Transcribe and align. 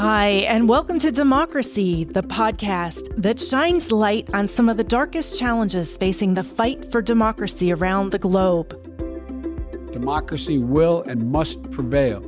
Hi, 0.00 0.46
and 0.48 0.66
welcome 0.66 0.98
to 1.00 1.12
Democracy, 1.12 2.04
the 2.04 2.22
podcast 2.22 3.06
that 3.18 3.38
shines 3.38 3.92
light 3.92 4.32
on 4.32 4.48
some 4.48 4.70
of 4.70 4.78
the 4.78 4.82
darkest 4.82 5.38
challenges 5.38 5.94
facing 5.94 6.32
the 6.32 6.42
fight 6.42 6.90
for 6.90 7.02
democracy 7.02 7.70
around 7.70 8.10
the 8.10 8.18
globe. 8.18 8.70
Democracy 9.92 10.56
will 10.56 11.02
and 11.02 11.30
must 11.30 11.70
prevail. 11.70 12.20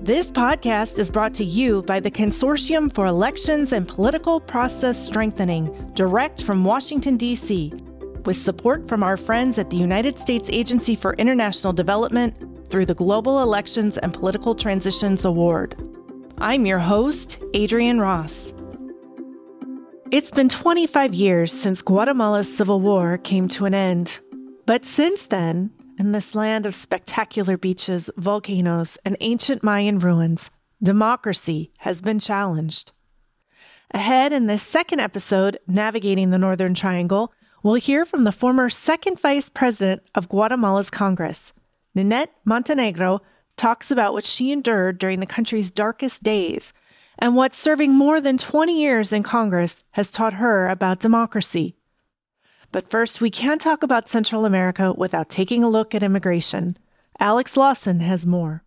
This 0.00 0.30
podcast 0.30 1.00
is 1.00 1.10
brought 1.10 1.34
to 1.34 1.44
you 1.44 1.82
by 1.82 1.98
the 1.98 2.12
Consortium 2.12 2.94
for 2.94 3.06
Elections 3.06 3.72
and 3.72 3.88
Political 3.88 4.42
Process 4.42 5.04
Strengthening, 5.04 5.90
direct 5.94 6.44
from 6.44 6.64
Washington, 6.64 7.16
D.C., 7.16 7.72
with 8.26 8.38
support 8.38 8.86
from 8.86 9.02
our 9.02 9.16
friends 9.16 9.58
at 9.58 9.70
the 9.70 9.76
United 9.76 10.16
States 10.18 10.48
Agency 10.52 10.94
for 10.94 11.14
International 11.14 11.72
Development 11.72 12.70
through 12.70 12.86
the 12.86 12.94
Global 12.94 13.42
Elections 13.42 13.98
and 13.98 14.14
Political 14.14 14.54
Transitions 14.54 15.24
Award. 15.24 15.91
I'm 16.42 16.66
your 16.66 16.80
host, 16.80 17.40
Adrian 17.54 18.00
Ross. 18.00 18.52
It's 20.10 20.32
been 20.32 20.48
25 20.48 21.14
years 21.14 21.52
since 21.52 21.80
Guatemala's 21.80 22.52
civil 22.52 22.80
war 22.80 23.16
came 23.16 23.46
to 23.50 23.64
an 23.64 23.74
end. 23.74 24.18
But 24.66 24.84
since 24.84 25.26
then, 25.26 25.70
in 26.00 26.10
this 26.10 26.34
land 26.34 26.66
of 26.66 26.74
spectacular 26.74 27.56
beaches, 27.56 28.10
volcanoes, 28.16 28.98
and 29.04 29.16
ancient 29.20 29.62
Mayan 29.62 30.00
ruins, 30.00 30.50
democracy 30.82 31.70
has 31.78 32.00
been 32.00 32.18
challenged. 32.18 32.90
Ahead 33.92 34.32
in 34.32 34.48
this 34.48 34.64
second 34.64 34.98
episode, 34.98 35.60
Navigating 35.68 36.30
the 36.30 36.38
Northern 36.38 36.74
Triangle, 36.74 37.32
we'll 37.62 37.74
hear 37.74 38.04
from 38.04 38.24
the 38.24 38.32
former 38.32 38.68
second 38.68 39.20
vice 39.20 39.48
president 39.48 40.02
of 40.16 40.28
Guatemala's 40.28 40.90
Congress, 40.90 41.52
Ninette 41.94 42.32
Montenegro, 42.44 43.20
talks 43.56 43.90
about 43.90 44.12
what 44.12 44.26
she 44.26 44.52
endured 44.52 44.98
during 44.98 45.20
the 45.20 45.26
country's 45.26 45.70
darkest 45.70 46.22
days 46.22 46.72
and 47.18 47.36
what 47.36 47.54
serving 47.54 47.92
more 47.92 48.20
than 48.20 48.38
20 48.38 48.80
years 48.80 49.12
in 49.12 49.22
Congress 49.22 49.84
has 49.92 50.10
taught 50.10 50.34
her 50.34 50.68
about 50.68 51.00
democracy. 51.00 51.76
But 52.72 52.90
first, 52.90 53.20
we 53.20 53.30
can't 53.30 53.60
talk 53.60 53.82
about 53.82 54.08
Central 54.08 54.44
America 54.44 54.94
without 54.96 55.28
taking 55.28 55.62
a 55.62 55.68
look 55.68 55.94
at 55.94 56.02
immigration. 56.02 56.78
Alex 57.20 57.56
Lawson 57.56 58.00
has 58.00 58.26
more. 58.26 58.64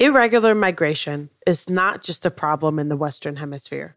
Irregular 0.00 0.54
migration 0.54 1.30
is 1.46 1.70
not 1.70 2.02
just 2.02 2.26
a 2.26 2.30
problem 2.30 2.78
in 2.78 2.88
the 2.88 2.96
Western 2.96 3.36
Hemisphere. 3.36 3.96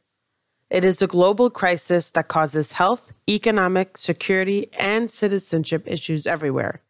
It 0.69 0.83
is 0.83 1.02
a 1.02 1.07
global 1.07 1.50
crisis 1.50 2.09
that 2.11 2.28
causes 2.28 2.73
health, 2.73 3.13
economic, 3.30 3.97
security, 3.97 4.69
and 4.80 5.09
citizenship 5.09 5.83
issues 5.85 6.28
everywhere. 6.28 6.81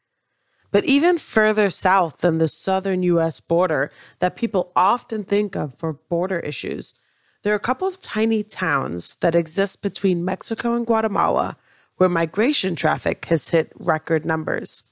But 0.74 0.86
even 0.86 1.20
further 1.20 1.70
south 1.70 2.22
than 2.22 2.40
the 2.40 2.48
southern 2.48 3.04
US 3.04 3.40
border 3.40 3.92
that 4.18 4.36
people 4.36 4.72
often 4.76 5.24
think 5.24 5.56
of 5.56 5.76
for 5.76 5.94
border 5.94 6.40
issues, 6.40 6.96
there 7.44 7.54
are 7.54 7.58
a 7.58 7.70
couple 7.70 7.88
of 7.88 8.00
tiny 8.00 8.42
towns 8.42 9.16
that 9.22 9.36
exist 9.36 9.84
between 9.84 10.26
Mexico 10.26 10.74
and 10.74 10.84
Guatemala 10.84 11.58
where 11.98 12.10
migration 12.10 12.76
traffic 12.76 13.26
has 13.26 13.50
hit 13.50 13.72
record 13.76 14.26
numbers. 14.26 14.84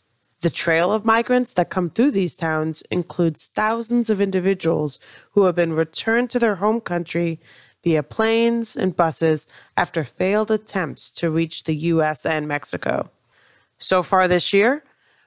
The 0.42 0.52
trail 0.52 0.92
of 0.94 1.04
migrants 1.04 1.54
that 1.54 1.72
come 1.72 1.90
through 1.90 2.12
these 2.12 2.36
towns 2.36 2.84
includes 2.92 3.48
thousands 3.48 4.12
of 4.12 4.22
individuals 4.22 5.00
who 5.32 5.46
have 5.46 5.56
been 5.56 5.74
returned 5.74 6.30
to 6.30 6.40
their 6.40 6.58
home 6.58 6.80
country 6.80 7.40
via 7.84 8.04
planes 8.04 8.76
and 8.76 8.96
buses 8.96 9.48
after 9.76 10.04
failed 10.04 10.52
attempts 10.52 11.10
to 11.14 11.32
reach 11.32 11.64
the 11.64 11.76
US 11.76 12.24
and 12.24 12.48
Mexico. 12.48 13.10
So 13.80 14.04
far 14.04 14.28
this 14.28 14.54
year, 14.54 14.84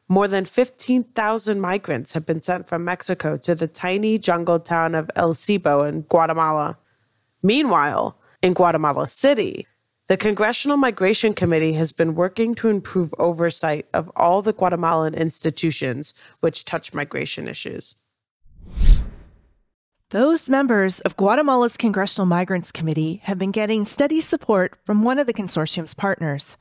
more 0.09 0.29
than 0.29 0.45
15,000 0.45 1.61
migrants 1.61 2.13
have 2.13 2.27
been 2.27 2.41
sent 2.41 2.69
from 2.69 2.85
Mexico 2.85 3.37
to 3.39 3.55
the 3.55 3.67
tiny 3.67 4.19
jungle 4.19 4.61
town 4.61 4.95
of 4.95 5.11
El 5.17 5.35
Ceibo 5.35 5.89
in 5.89 6.03
Guatemala. 6.03 6.77
Meanwhile, 7.43 8.17
in 8.43 8.53
Guatemala 8.53 9.07
City, 9.07 9.67
the 10.07 10.19
Congressional 10.19 10.77
Migration 10.77 11.33
Committee 11.33 11.73
has 11.73 11.93
been 11.93 12.15
working 12.15 12.55
to 12.57 12.69
improve 12.69 13.15
oversight 13.19 13.87
of 13.95 14.11
all 14.15 14.43
the 14.43 14.53
Guatemalan 14.53 15.15
institutions 15.15 16.13
which 16.41 16.67
touch 16.67 16.93
migration 16.93 17.49
issues. 17.49 17.97
Those 20.11 20.49
members 20.49 21.01
of 21.01 21.17
Guatemala's 21.17 21.79
Congressional 21.79 22.27
Migrants 22.27 22.71
Committee 22.71 23.23
have 23.25 23.39
been 23.39 23.51
getting 23.51 23.87
steady 23.87 24.21
support 24.21 24.75
from 24.85 25.03
one 25.03 25.19
of 25.19 25.27
the 25.27 25.33
consortium's 25.33 25.95
partners. 25.95 26.59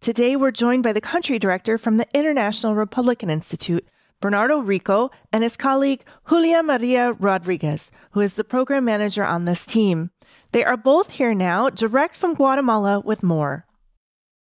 Today, 0.00 0.36
we're 0.36 0.52
joined 0.52 0.84
by 0.84 0.92
the 0.92 1.00
country 1.00 1.40
director 1.40 1.76
from 1.76 1.96
the 1.96 2.06
International 2.14 2.76
Republican 2.76 3.30
Institute, 3.30 3.84
Bernardo 4.20 4.60
Rico, 4.60 5.10
and 5.32 5.42
his 5.42 5.56
colleague, 5.56 6.04
Julia 6.28 6.62
Maria 6.62 7.14
Rodriguez, 7.14 7.90
who 8.12 8.20
is 8.20 8.34
the 8.34 8.44
program 8.44 8.84
manager 8.84 9.24
on 9.24 9.44
this 9.44 9.66
team. 9.66 10.10
They 10.52 10.64
are 10.64 10.76
both 10.76 11.10
here 11.10 11.34
now, 11.34 11.68
direct 11.68 12.16
from 12.16 12.34
Guatemala, 12.34 13.00
with 13.00 13.24
more. 13.24 13.66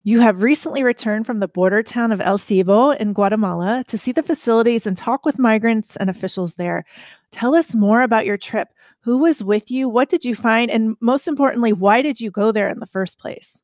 You 0.03 0.21
have 0.21 0.41
recently 0.41 0.81
returned 0.81 1.27
from 1.27 1.39
the 1.39 1.47
border 1.47 1.83
town 1.83 2.11
of 2.11 2.21
El 2.21 2.39
Ceibo 2.39 2.97
in 2.97 3.13
Guatemala 3.13 3.83
to 3.87 3.99
see 3.99 4.11
the 4.11 4.23
facilities 4.23 4.87
and 4.87 4.97
talk 4.97 5.27
with 5.27 5.37
migrants 5.37 5.95
and 5.95 6.09
officials 6.09 6.55
there. 6.55 6.85
Tell 7.31 7.53
us 7.53 7.75
more 7.75 8.01
about 8.01 8.25
your 8.25 8.37
trip. 8.37 8.69
Who 9.01 9.19
was 9.19 9.43
with 9.43 9.69
you? 9.69 9.89
What 9.89 10.09
did 10.09 10.25
you 10.25 10.33
find? 10.33 10.71
And 10.71 10.95
most 11.01 11.27
importantly, 11.27 11.71
why 11.71 12.01
did 12.01 12.19
you 12.19 12.31
go 12.31 12.51
there 12.51 12.67
in 12.67 12.79
the 12.79 12.87
first 12.87 13.19
place? 13.19 13.55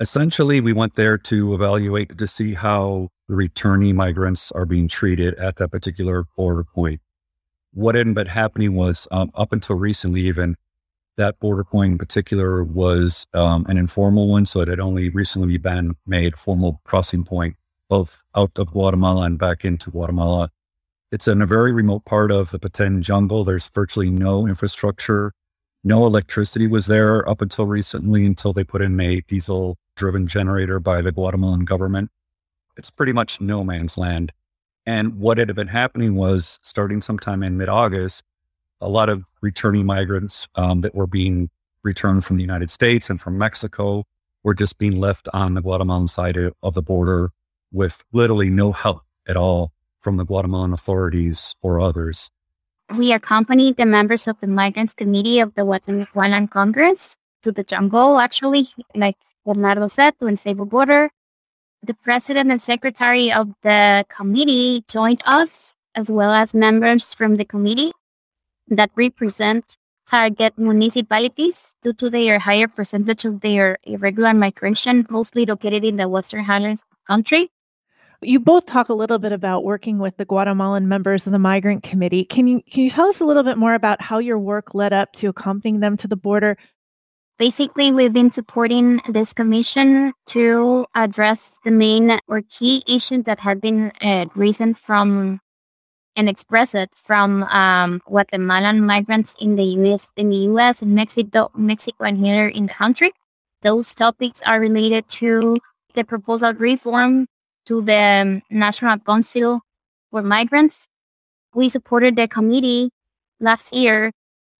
Essentially, 0.00 0.60
we 0.60 0.72
went 0.72 0.94
there 0.94 1.18
to 1.18 1.54
evaluate 1.54 2.16
to 2.16 2.26
see 2.28 2.54
how 2.54 3.08
the 3.28 3.34
returning 3.34 3.96
migrants 3.96 4.52
are 4.52 4.64
being 4.64 4.86
treated 4.86 5.34
at 5.34 5.56
that 5.56 5.72
particular 5.72 6.24
border 6.36 6.62
point. 6.62 7.00
What 7.72 7.96
had 7.96 8.14
been 8.14 8.28
happening 8.28 8.74
was 8.74 9.08
um, 9.10 9.30
up 9.34 9.52
until 9.52 9.76
recently, 9.76 10.20
even 10.22 10.56
that 11.16 11.40
border 11.40 11.64
point 11.64 11.92
in 11.92 11.98
particular 11.98 12.62
was 12.62 13.26
um, 13.34 13.66
an 13.68 13.76
informal 13.76 14.28
one. 14.28 14.46
So 14.46 14.60
it 14.60 14.68
had 14.68 14.78
only 14.78 15.08
recently 15.08 15.58
been 15.58 15.96
made 16.06 16.36
formal 16.36 16.80
crossing 16.84 17.24
point, 17.24 17.56
both 17.88 18.22
out 18.36 18.52
of 18.56 18.70
Guatemala 18.70 19.22
and 19.22 19.36
back 19.36 19.64
into 19.64 19.90
Guatemala. 19.90 20.50
It's 21.10 21.26
in 21.26 21.42
a 21.42 21.46
very 21.46 21.72
remote 21.72 22.04
part 22.04 22.30
of 22.30 22.50
the 22.50 22.60
Petén 22.60 23.00
jungle. 23.00 23.42
There's 23.42 23.68
virtually 23.68 24.10
no 24.10 24.46
infrastructure. 24.46 25.32
No 25.84 26.04
electricity 26.06 26.66
was 26.66 26.86
there 26.86 27.28
up 27.28 27.40
until 27.40 27.66
recently, 27.66 28.26
until 28.26 28.52
they 28.52 28.64
put 28.64 28.82
in 28.82 28.98
a 29.00 29.20
diesel 29.22 29.78
driven 29.94 30.26
generator 30.26 30.80
by 30.80 31.02
the 31.02 31.12
Guatemalan 31.12 31.64
government. 31.64 32.10
It's 32.76 32.90
pretty 32.90 33.12
much 33.12 33.40
no 33.40 33.64
man's 33.64 33.96
land. 33.96 34.32
And 34.86 35.18
what 35.18 35.38
had 35.38 35.54
been 35.54 35.68
happening 35.68 36.14
was 36.14 36.58
starting 36.62 37.02
sometime 37.02 37.42
in 37.42 37.56
mid 37.56 37.68
August, 37.68 38.24
a 38.80 38.88
lot 38.88 39.08
of 39.08 39.24
returning 39.42 39.86
migrants 39.86 40.48
um, 40.54 40.80
that 40.80 40.94
were 40.94 41.06
being 41.06 41.50
returned 41.82 42.24
from 42.24 42.36
the 42.36 42.42
United 42.42 42.70
States 42.70 43.10
and 43.10 43.20
from 43.20 43.38
Mexico 43.38 44.04
were 44.42 44.54
just 44.54 44.78
being 44.78 44.98
left 44.98 45.28
on 45.32 45.54
the 45.54 45.60
Guatemalan 45.60 46.08
side 46.08 46.36
of 46.62 46.74
the 46.74 46.82
border 46.82 47.30
with 47.72 48.02
literally 48.12 48.50
no 48.50 48.72
help 48.72 49.02
at 49.26 49.36
all 49.36 49.72
from 50.00 50.16
the 50.16 50.24
Guatemalan 50.24 50.72
authorities 50.72 51.54
or 51.60 51.80
others. 51.80 52.30
We 52.96 53.12
accompanied 53.12 53.76
the 53.76 53.84
members 53.84 54.26
of 54.26 54.40
the 54.40 54.46
Migrants 54.46 54.94
Committee 54.94 55.40
of 55.40 55.54
the 55.54 55.64
Guatemalan 55.64 56.48
Congress 56.48 57.16
to 57.42 57.52
the 57.52 57.62
jungle, 57.62 58.18
actually, 58.18 58.68
like 58.94 59.16
Bernardo 59.44 59.88
said, 59.88 60.18
to 60.18 60.24
Ceibo 60.24 60.68
border. 60.68 61.10
The 61.82 61.94
president 61.94 62.50
and 62.50 62.62
secretary 62.62 63.30
of 63.30 63.52
the 63.62 64.04
committee 64.08 64.84
joined 64.88 65.22
us, 65.26 65.74
as 65.94 66.10
well 66.10 66.32
as 66.32 66.54
members 66.54 67.12
from 67.14 67.36
the 67.36 67.44
committee 67.44 67.92
that 68.68 68.90
represent 68.96 69.76
target 70.08 70.56
municipalities 70.56 71.74
due 71.82 71.92
to 71.92 72.08
their 72.08 72.38
higher 72.38 72.66
percentage 72.66 73.24
of 73.24 73.42
their 73.42 73.78
irregular 73.84 74.32
migration, 74.32 75.06
mostly 75.10 75.44
located 75.44 75.84
in 75.84 75.96
the 75.96 76.08
western 76.08 76.44
highlands 76.44 76.84
country. 77.06 77.50
You 78.20 78.40
both 78.40 78.66
talk 78.66 78.88
a 78.88 78.94
little 78.94 79.20
bit 79.20 79.30
about 79.30 79.62
working 79.62 80.00
with 80.00 80.16
the 80.16 80.24
Guatemalan 80.24 80.88
members 80.88 81.26
of 81.26 81.32
the 81.32 81.38
Migrant 81.38 81.84
Committee. 81.84 82.24
Can 82.24 82.48
you 82.48 82.62
can 82.62 82.82
you 82.82 82.90
tell 82.90 83.06
us 83.06 83.20
a 83.20 83.24
little 83.24 83.44
bit 83.44 83.56
more 83.56 83.74
about 83.74 84.02
how 84.02 84.18
your 84.18 84.40
work 84.40 84.74
led 84.74 84.92
up 84.92 85.12
to 85.14 85.28
accompanying 85.28 85.78
them 85.78 85.96
to 85.98 86.08
the 86.08 86.16
border? 86.16 86.56
Basically, 87.38 87.92
we've 87.92 88.12
been 88.12 88.32
supporting 88.32 89.00
this 89.08 89.32
commission 89.32 90.12
to 90.26 90.84
address 90.96 91.60
the 91.64 91.70
main 91.70 92.18
or 92.26 92.42
key 92.42 92.82
issues 92.88 93.22
that 93.22 93.38
have 93.38 93.60
been 93.60 93.92
uh, 94.02 94.26
risen 94.34 94.74
from 94.74 95.38
and 96.16 96.28
expressed 96.28 96.74
from 96.96 97.44
um, 97.44 98.02
Guatemalan 98.04 98.84
migrants 98.84 99.36
in 99.40 99.54
the 99.54 99.62
U.S. 99.62 100.10
in 100.16 100.30
the 100.30 100.50
U.S. 100.50 100.82
and 100.82 100.92
Mexico, 100.92 101.52
Mexico, 101.54 102.02
and 102.02 102.18
here 102.18 102.48
in 102.48 102.66
the 102.66 102.74
country. 102.74 103.12
Those 103.62 103.94
topics 103.94 104.40
are 104.44 104.58
related 104.58 105.08
to 105.22 105.60
the 105.94 106.02
proposal 106.02 106.54
reform 106.54 107.28
to 107.68 107.82
the 107.82 108.40
National 108.50 108.98
Council 108.98 109.60
for 110.10 110.22
Migrants. 110.22 110.88
We 111.54 111.68
supported 111.68 112.16
the 112.16 112.26
committee 112.26 112.90
last 113.40 113.74
year 113.74 114.12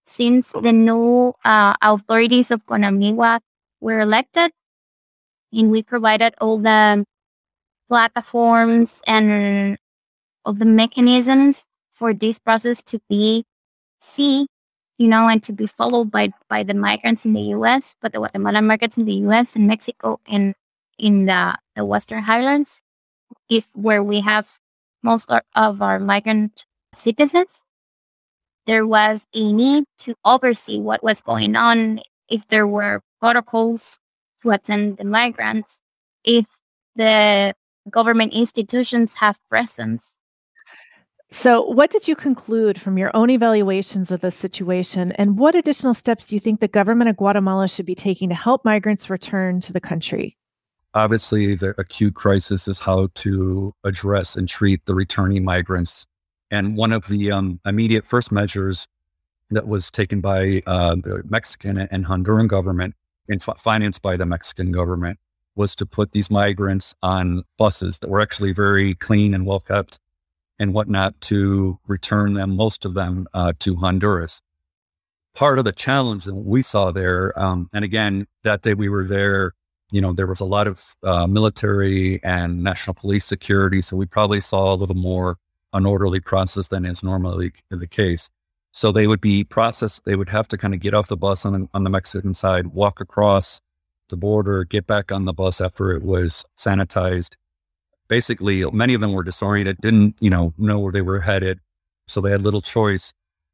since 0.04 0.52
the 0.52 0.72
new 0.72 1.32
uh, 1.44 1.74
authorities 1.80 2.50
of 2.50 2.64
Conamigua 2.66 3.40
were 3.80 4.00
elected, 4.00 4.52
and 5.52 5.70
we 5.70 5.82
provided 5.82 6.34
all 6.40 6.58
the 6.58 7.04
platforms 7.88 9.00
and 9.06 9.78
all 10.44 10.52
the 10.52 10.68
mechanisms 10.68 11.66
for 11.90 12.12
this 12.12 12.38
process 12.38 12.82
to 12.84 13.00
be 13.08 13.44
seen, 14.00 14.46
you 14.98 15.08
know, 15.08 15.28
and 15.28 15.42
to 15.44 15.52
be 15.52 15.66
followed 15.66 16.10
by 16.10 16.28
by 16.48 16.62
the 16.62 16.74
migrants 16.74 17.24
in 17.24 17.32
the 17.32 17.56
U.S., 17.56 17.96
but 18.00 18.12
the 18.12 18.18
Guatemalan 18.18 18.66
migrants 18.66 18.98
in 18.98 19.06
the 19.06 19.16
U.S. 19.28 19.56
and 19.56 19.66
Mexico 19.66 20.20
and 20.26 20.54
in 20.98 21.26
the, 21.26 21.56
the 21.76 21.84
Western 21.84 22.24
Highlands, 22.24 22.82
if 23.48 23.68
where 23.72 24.02
we 24.02 24.20
have 24.20 24.58
most 25.02 25.30
of 25.54 25.82
our 25.82 25.98
migrant 25.98 26.66
citizens, 26.94 27.62
there 28.66 28.86
was 28.86 29.26
a 29.34 29.52
need 29.52 29.84
to 29.98 30.14
oversee 30.24 30.80
what 30.80 31.02
was 31.02 31.22
going 31.22 31.56
on, 31.56 32.00
if 32.28 32.46
there 32.48 32.66
were 32.66 33.02
protocols 33.20 33.98
to 34.42 34.50
attend 34.50 34.98
the 34.98 35.04
migrants, 35.04 35.82
if 36.24 36.46
the 36.96 37.54
government 37.90 38.32
institutions 38.32 39.14
have 39.14 39.38
presence. 39.48 40.16
So, 41.30 41.62
what 41.62 41.90
did 41.90 42.08
you 42.08 42.16
conclude 42.16 42.80
from 42.80 42.96
your 42.96 43.10
own 43.14 43.28
evaluations 43.28 44.10
of 44.10 44.22
the 44.22 44.30
situation, 44.30 45.12
and 45.12 45.38
what 45.38 45.54
additional 45.54 45.92
steps 45.92 46.26
do 46.26 46.36
you 46.36 46.40
think 46.40 46.60
the 46.60 46.68
government 46.68 47.10
of 47.10 47.18
Guatemala 47.18 47.68
should 47.68 47.84
be 47.84 47.94
taking 47.94 48.30
to 48.30 48.34
help 48.34 48.64
migrants 48.64 49.10
return 49.10 49.60
to 49.60 49.72
the 49.72 49.80
country? 49.80 50.37
Obviously, 50.94 51.54
the 51.54 51.74
acute 51.78 52.14
crisis 52.14 52.66
is 52.66 52.80
how 52.80 53.08
to 53.14 53.74
address 53.84 54.36
and 54.36 54.48
treat 54.48 54.84
the 54.86 54.94
returning 54.94 55.44
migrants. 55.44 56.06
And 56.50 56.76
one 56.76 56.92
of 56.92 57.08
the 57.08 57.30
um, 57.30 57.60
immediate 57.66 58.06
first 58.06 58.32
measures 58.32 58.86
that 59.50 59.68
was 59.68 59.90
taken 59.90 60.20
by 60.20 60.62
uh, 60.66 60.96
the 60.96 61.22
Mexican 61.28 61.78
and 61.78 62.06
Honduran 62.06 62.48
government 62.48 62.94
and 63.28 63.42
f- 63.46 63.58
financed 63.58 64.02
by 64.02 64.16
the 64.16 64.26
Mexican 64.26 64.72
government 64.72 65.18
was 65.54 65.74
to 65.74 65.84
put 65.84 66.12
these 66.12 66.30
migrants 66.30 66.94
on 67.02 67.42
buses 67.58 67.98
that 67.98 68.08
were 68.08 68.20
actually 68.20 68.52
very 68.52 68.94
clean 68.94 69.34
and 69.34 69.44
well 69.44 69.60
kept 69.60 69.98
and 70.58 70.72
whatnot 70.72 71.20
to 71.20 71.78
return 71.86 72.34
them, 72.34 72.56
most 72.56 72.84
of 72.84 72.94
them, 72.94 73.26
uh, 73.34 73.52
to 73.60 73.76
Honduras. 73.76 74.40
Part 75.34 75.58
of 75.58 75.64
the 75.64 75.72
challenge 75.72 76.24
that 76.24 76.34
we 76.34 76.62
saw 76.62 76.90
there, 76.90 77.38
um, 77.38 77.68
and 77.72 77.84
again, 77.84 78.26
that 78.42 78.62
day 78.62 78.74
we 78.74 78.88
were 78.88 79.04
there, 79.04 79.52
you 79.90 80.00
know, 80.00 80.12
there 80.12 80.26
was 80.26 80.40
a 80.40 80.44
lot 80.44 80.66
of 80.66 80.96
uh, 81.02 81.26
military 81.26 82.22
and 82.22 82.62
national 82.62 82.94
police 82.94 83.24
security. 83.24 83.80
So 83.80 83.96
we 83.96 84.06
probably 84.06 84.40
saw 84.40 84.72
a 84.72 84.76
little 84.76 84.96
more 84.96 85.38
unorderly 85.74 86.24
process 86.24 86.68
than 86.68 86.84
is 86.84 87.02
normally 87.02 87.52
the 87.70 87.86
case. 87.86 88.28
So 88.72 88.92
they 88.92 89.06
would 89.06 89.20
be 89.20 89.44
processed. 89.44 90.04
They 90.04 90.14
would 90.16 90.28
have 90.28 90.48
to 90.48 90.58
kind 90.58 90.74
of 90.74 90.80
get 90.80 90.94
off 90.94 91.08
the 91.08 91.16
bus 91.16 91.44
on 91.44 91.68
on 91.72 91.84
the 91.84 91.90
Mexican 91.90 92.34
side, 92.34 92.68
walk 92.68 93.00
across 93.00 93.60
the 94.08 94.16
border, 94.16 94.64
get 94.64 94.86
back 94.86 95.10
on 95.10 95.24
the 95.24 95.32
bus 95.32 95.60
after 95.60 95.90
it 95.92 96.02
was 96.02 96.44
sanitized. 96.56 97.36
Basically, 98.08 98.64
many 98.70 98.94
of 98.94 99.00
them 99.00 99.12
were 99.12 99.22
disoriented, 99.22 99.78
didn't, 99.80 100.16
you 100.20 100.30
know, 100.30 100.54
know 100.56 100.78
where 100.78 100.92
they 100.92 101.02
were 101.02 101.20
headed. 101.20 101.60
So 102.06 102.20
they 102.20 102.30
had 102.30 102.42
little 102.42 102.62
choice 102.62 103.12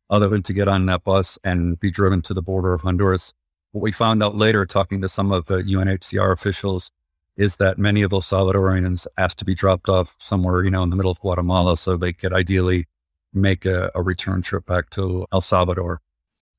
other 0.09 0.29
than 0.29 0.43
to 0.45 0.53
get 0.53 0.69
on 0.69 0.87
that 0.87 1.03
bus 1.03 1.39
and 1.43 1.79
be 1.81 1.91
driven 1.91 2.23
to 2.23 2.35
the 2.35 2.43
border 2.43 2.73
of 2.73 2.83
Honduras. 2.83 3.33
What 3.75 3.83
we 3.83 3.91
found 3.91 4.23
out 4.23 4.37
later, 4.37 4.65
talking 4.67 5.01
to 5.01 5.09
some 5.09 5.33
of 5.33 5.47
the 5.47 5.57
UNHCR 5.57 6.31
officials, 6.31 6.93
is 7.37 7.57
that 7.57 7.77
many 7.77 8.03
of 8.03 8.11
those 8.11 8.25
Salvadorians 8.25 9.09
asked 9.19 9.41
to 9.41 9.45
be 9.45 9.57
dropped 9.57 9.89
off 9.89 10.15
somewhere, 10.21 10.63
you 10.63 10.71
know, 10.71 10.85
in 10.85 10.91
the 10.91 10.97
middle 10.97 11.11
of 11.11 11.19
Guatemala 11.19 11.77
so 11.77 11.97
they 11.97 12.13
could 12.13 12.33
ideally 12.33 12.87
make 13.33 13.67
a, 13.67 13.91
a 13.93 14.01
return 14.01 14.43
trip 14.43 14.65
back 14.65 14.91
to 14.91 15.27
El 15.33 15.41
Salvador. 15.41 16.01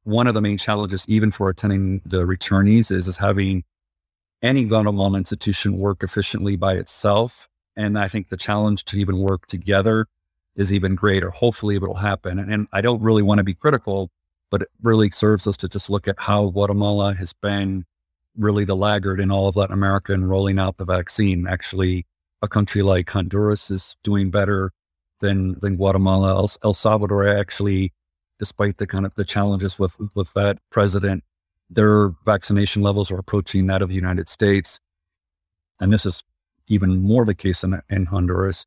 One 0.03 0.27
of 0.27 0.33
the 0.33 0.41
main 0.41 0.57
challenges, 0.57 1.05
even 1.07 1.31
for 1.31 1.47
attending 1.47 2.01
the 2.03 2.23
returnees, 2.23 2.91
is, 2.91 3.07
is 3.07 3.15
having 3.15 3.63
any 4.41 4.65
Guatemalan 4.65 5.15
institution 5.15 5.77
work 5.77 6.03
efficiently 6.03 6.57
by 6.57 6.73
itself. 6.73 7.47
And 7.77 7.97
I 7.97 8.09
think 8.09 8.27
the 8.27 8.35
challenge 8.35 8.83
to 8.85 8.99
even 8.99 9.19
work 9.19 9.45
together 9.45 10.07
is 10.57 10.73
even 10.73 10.95
greater. 10.95 11.29
Hopefully 11.29 11.77
it 11.77 11.81
will 11.81 11.95
happen. 11.95 12.39
And, 12.39 12.51
and 12.51 12.67
I 12.73 12.81
don't 12.81 13.01
really 13.01 13.23
want 13.23 13.37
to 13.37 13.45
be 13.45 13.53
critical, 13.53 14.11
but 14.55 14.61
it 14.61 14.69
really 14.81 15.11
serves 15.11 15.45
us 15.47 15.57
to 15.57 15.67
just 15.67 15.89
look 15.89 16.07
at 16.07 16.15
how 16.17 16.49
Guatemala 16.49 17.13
has 17.13 17.33
been 17.33 17.83
really 18.37 18.63
the 18.63 18.73
laggard 18.73 19.19
in 19.19 19.29
all 19.29 19.49
of 19.49 19.57
Latin 19.57 19.73
America 19.73 20.13
in 20.13 20.23
rolling 20.23 20.57
out 20.59 20.77
the 20.77 20.85
vaccine. 20.85 21.45
Actually, 21.45 22.05
a 22.41 22.47
country 22.47 22.81
like 22.81 23.09
Honduras 23.09 23.69
is 23.69 23.97
doing 24.01 24.31
better 24.31 24.71
than 25.19 25.59
than 25.59 25.75
Guatemala. 25.75 26.37
El, 26.37 26.49
El 26.63 26.73
Salvador 26.73 27.27
actually, 27.27 27.91
despite 28.39 28.77
the 28.77 28.87
kind 28.87 29.05
of 29.05 29.15
the 29.15 29.25
challenges 29.25 29.77
with 29.77 29.97
with 30.15 30.31
that 30.35 30.59
president, 30.69 31.25
their 31.69 32.11
vaccination 32.23 32.81
levels 32.81 33.11
are 33.11 33.19
approaching 33.19 33.67
that 33.67 33.81
of 33.81 33.89
the 33.89 33.95
United 33.95 34.29
States. 34.29 34.79
And 35.81 35.91
this 35.91 36.05
is 36.05 36.23
even 36.69 37.01
more 37.01 37.25
the 37.25 37.35
case 37.35 37.61
in, 37.61 37.81
in 37.89 38.05
Honduras. 38.05 38.65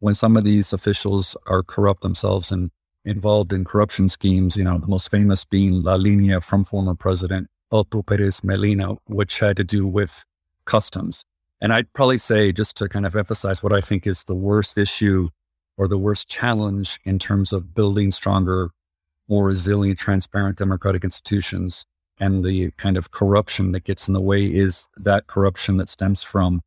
When 0.00 0.14
some 0.14 0.36
of 0.36 0.44
these 0.44 0.74
officials 0.74 1.34
are 1.46 1.62
corrupt 1.62 2.02
themselves 2.02 2.52
and 2.52 2.72
involved 3.04 3.52
in 3.52 3.64
corruption 3.64 4.08
schemes, 4.08 4.56
you 4.56 4.64
know, 4.64 4.78
the 4.78 4.86
most 4.86 5.10
famous 5.10 5.44
being 5.44 5.82
La 5.82 5.94
Linea 5.94 6.40
from 6.40 6.64
former 6.64 6.94
President 6.94 7.48
Otto 7.70 8.02
Perez 8.02 8.42
Molina, 8.44 8.96
which 9.06 9.38
had 9.38 9.56
to 9.56 9.64
do 9.64 9.86
with 9.86 10.24
customs. 10.64 11.24
And 11.60 11.72
I'd 11.72 11.92
probably 11.92 12.18
say, 12.18 12.52
just 12.52 12.76
to 12.78 12.88
kind 12.88 13.06
of 13.06 13.14
emphasize 13.14 13.62
what 13.62 13.72
I 13.72 13.80
think 13.80 14.06
is 14.06 14.24
the 14.24 14.34
worst 14.34 14.78
issue 14.78 15.28
or 15.76 15.88
the 15.88 15.98
worst 15.98 16.28
challenge 16.28 17.00
in 17.04 17.18
terms 17.18 17.52
of 17.52 17.74
building 17.74 18.12
stronger, 18.12 18.70
more 19.28 19.46
resilient, 19.46 19.98
transparent 19.98 20.58
democratic 20.58 21.04
institutions 21.04 21.84
and 22.18 22.44
the 22.44 22.70
kind 22.72 22.98
of 22.98 23.10
corruption 23.10 23.72
that 23.72 23.84
gets 23.84 24.06
in 24.06 24.14
the 24.14 24.20
way 24.20 24.44
is 24.44 24.86
that 24.96 25.26
corruption 25.26 25.78
that 25.78 25.88
stems 25.88 26.22
from 26.22 26.60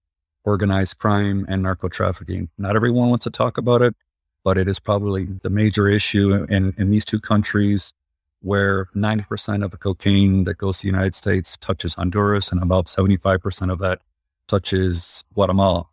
organized 0.43 0.97
crime 0.97 1.45
and 1.47 1.61
narco 1.61 1.87
trafficking. 1.87 2.49
Not 2.57 2.75
everyone 2.75 3.09
wants 3.09 3.23
to 3.25 3.29
talk 3.29 3.57
about 3.57 3.81
it, 3.81 3.95
but 4.43 4.57
it 4.57 4.67
is 4.67 4.79
probably 4.79 5.25
the 5.41 5.49
major 5.49 5.87
issue 5.87 6.45
in, 6.49 6.73
in 6.77 6.91
these 6.91 7.05
two 7.05 7.19
countries 7.19 7.93
where 8.41 8.87
90% 8.93 9.63
of 9.63 9.71
the 9.71 9.77
cocaine 9.77 10.43
that 10.43 10.57
goes 10.57 10.77
to 10.77 10.81
the 10.83 10.87
United 10.87 11.15
States 11.15 11.57
touches 11.57 11.93
Honduras 11.93 12.51
and 12.51 12.61
about 12.61 12.87
75% 12.87 13.71
of 13.71 13.79
that 13.79 13.99
touches 14.47 15.23
Guatemala. 15.33 15.85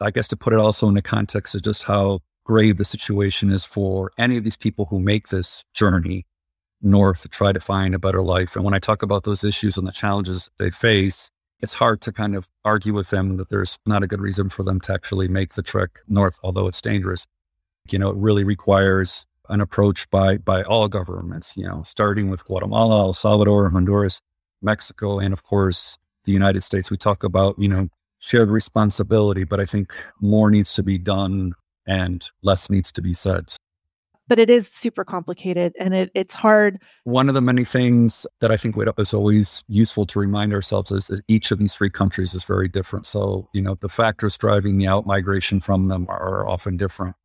I 0.00 0.10
guess 0.10 0.28
to 0.28 0.36
put 0.36 0.52
it 0.52 0.60
also 0.60 0.86
in 0.88 0.94
the 0.94 1.02
context 1.02 1.54
of 1.54 1.62
just 1.62 1.84
how 1.84 2.20
grave 2.44 2.76
the 2.76 2.84
situation 2.84 3.50
is 3.50 3.64
for 3.64 4.12
any 4.16 4.36
of 4.36 4.44
these 4.44 4.56
people 4.56 4.86
who 4.86 5.00
make 5.00 5.28
this 5.28 5.64
journey 5.74 6.24
north 6.80 7.22
to 7.22 7.28
try 7.28 7.52
to 7.52 7.58
find 7.58 7.94
a 7.94 7.98
better 7.98 8.22
life. 8.22 8.54
And 8.54 8.64
when 8.64 8.74
I 8.74 8.78
talk 8.78 9.02
about 9.02 9.24
those 9.24 9.42
issues 9.42 9.76
and 9.76 9.88
the 9.88 9.92
challenges 9.92 10.50
they 10.58 10.70
face, 10.70 11.30
it's 11.58 11.74
hard 11.74 12.00
to 12.02 12.12
kind 12.12 12.36
of 12.36 12.48
argue 12.64 12.92
with 12.92 13.10
them 13.10 13.38
that 13.38 13.48
there's 13.48 13.78
not 13.86 14.02
a 14.02 14.06
good 14.06 14.20
reason 14.20 14.48
for 14.48 14.62
them 14.62 14.78
to 14.80 14.92
actually 14.92 15.26
make 15.26 15.54
the 15.54 15.62
trek 15.62 15.90
north, 16.06 16.38
although 16.42 16.68
it's 16.68 16.80
dangerous. 16.80 17.26
You 17.92 17.98
know, 17.98 18.10
it 18.10 18.16
really 18.16 18.44
requires 18.44 19.26
an 19.48 19.60
approach 19.60 20.08
by 20.10 20.38
by 20.38 20.62
all 20.62 20.88
governments, 20.88 21.54
you 21.56 21.66
know, 21.66 21.82
starting 21.84 22.30
with 22.30 22.44
Guatemala, 22.44 23.00
El 23.00 23.12
Salvador, 23.12 23.70
Honduras, 23.70 24.20
Mexico, 24.62 25.18
and 25.18 25.32
of 25.32 25.42
course 25.42 25.98
the 26.24 26.32
United 26.32 26.62
States. 26.62 26.90
We 26.90 26.96
talk 26.96 27.22
about, 27.22 27.58
you 27.58 27.68
know, 27.68 27.88
shared 28.18 28.50
responsibility, 28.50 29.44
but 29.44 29.60
I 29.60 29.66
think 29.66 29.94
more 30.20 30.50
needs 30.50 30.72
to 30.74 30.82
be 30.82 30.98
done 30.98 31.52
and 31.86 32.28
less 32.42 32.68
needs 32.68 32.90
to 32.92 33.02
be 33.02 33.14
said 33.14 33.52
but 34.28 34.38
it 34.38 34.50
is 34.50 34.68
super 34.68 35.04
complicated 35.04 35.74
and 35.78 35.94
it, 35.94 36.10
it's 36.14 36.34
hard. 36.34 36.82
One 37.04 37.28
of 37.28 37.34
the 37.34 37.40
many 37.40 37.64
things 37.64 38.26
that 38.40 38.50
I 38.50 38.56
think 38.56 38.76
is 38.98 39.14
always 39.14 39.62
useful 39.68 40.06
to 40.06 40.18
remind 40.18 40.52
ourselves 40.52 40.90
is, 40.90 41.10
is 41.10 41.22
each 41.28 41.50
of 41.50 41.58
these 41.58 41.74
three 41.74 41.90
countries 41.90 42.34
is 42.34 42.44
very 42.44 42.68
different. 42.68 43.06
So, 43.06 43.48
you 43.52 43.62
know, 43.62 43.76
the 43.80 43.88
factors 43.88 44.36
driving 44.36 44.78
the 44.78 44.86
out 44.86 45.06
migration 45.06 45.60
from 45.60 45.86
them 45.86 46.06
are 46.08 46.46
often 46.48 46.76
different. 46.76 47.16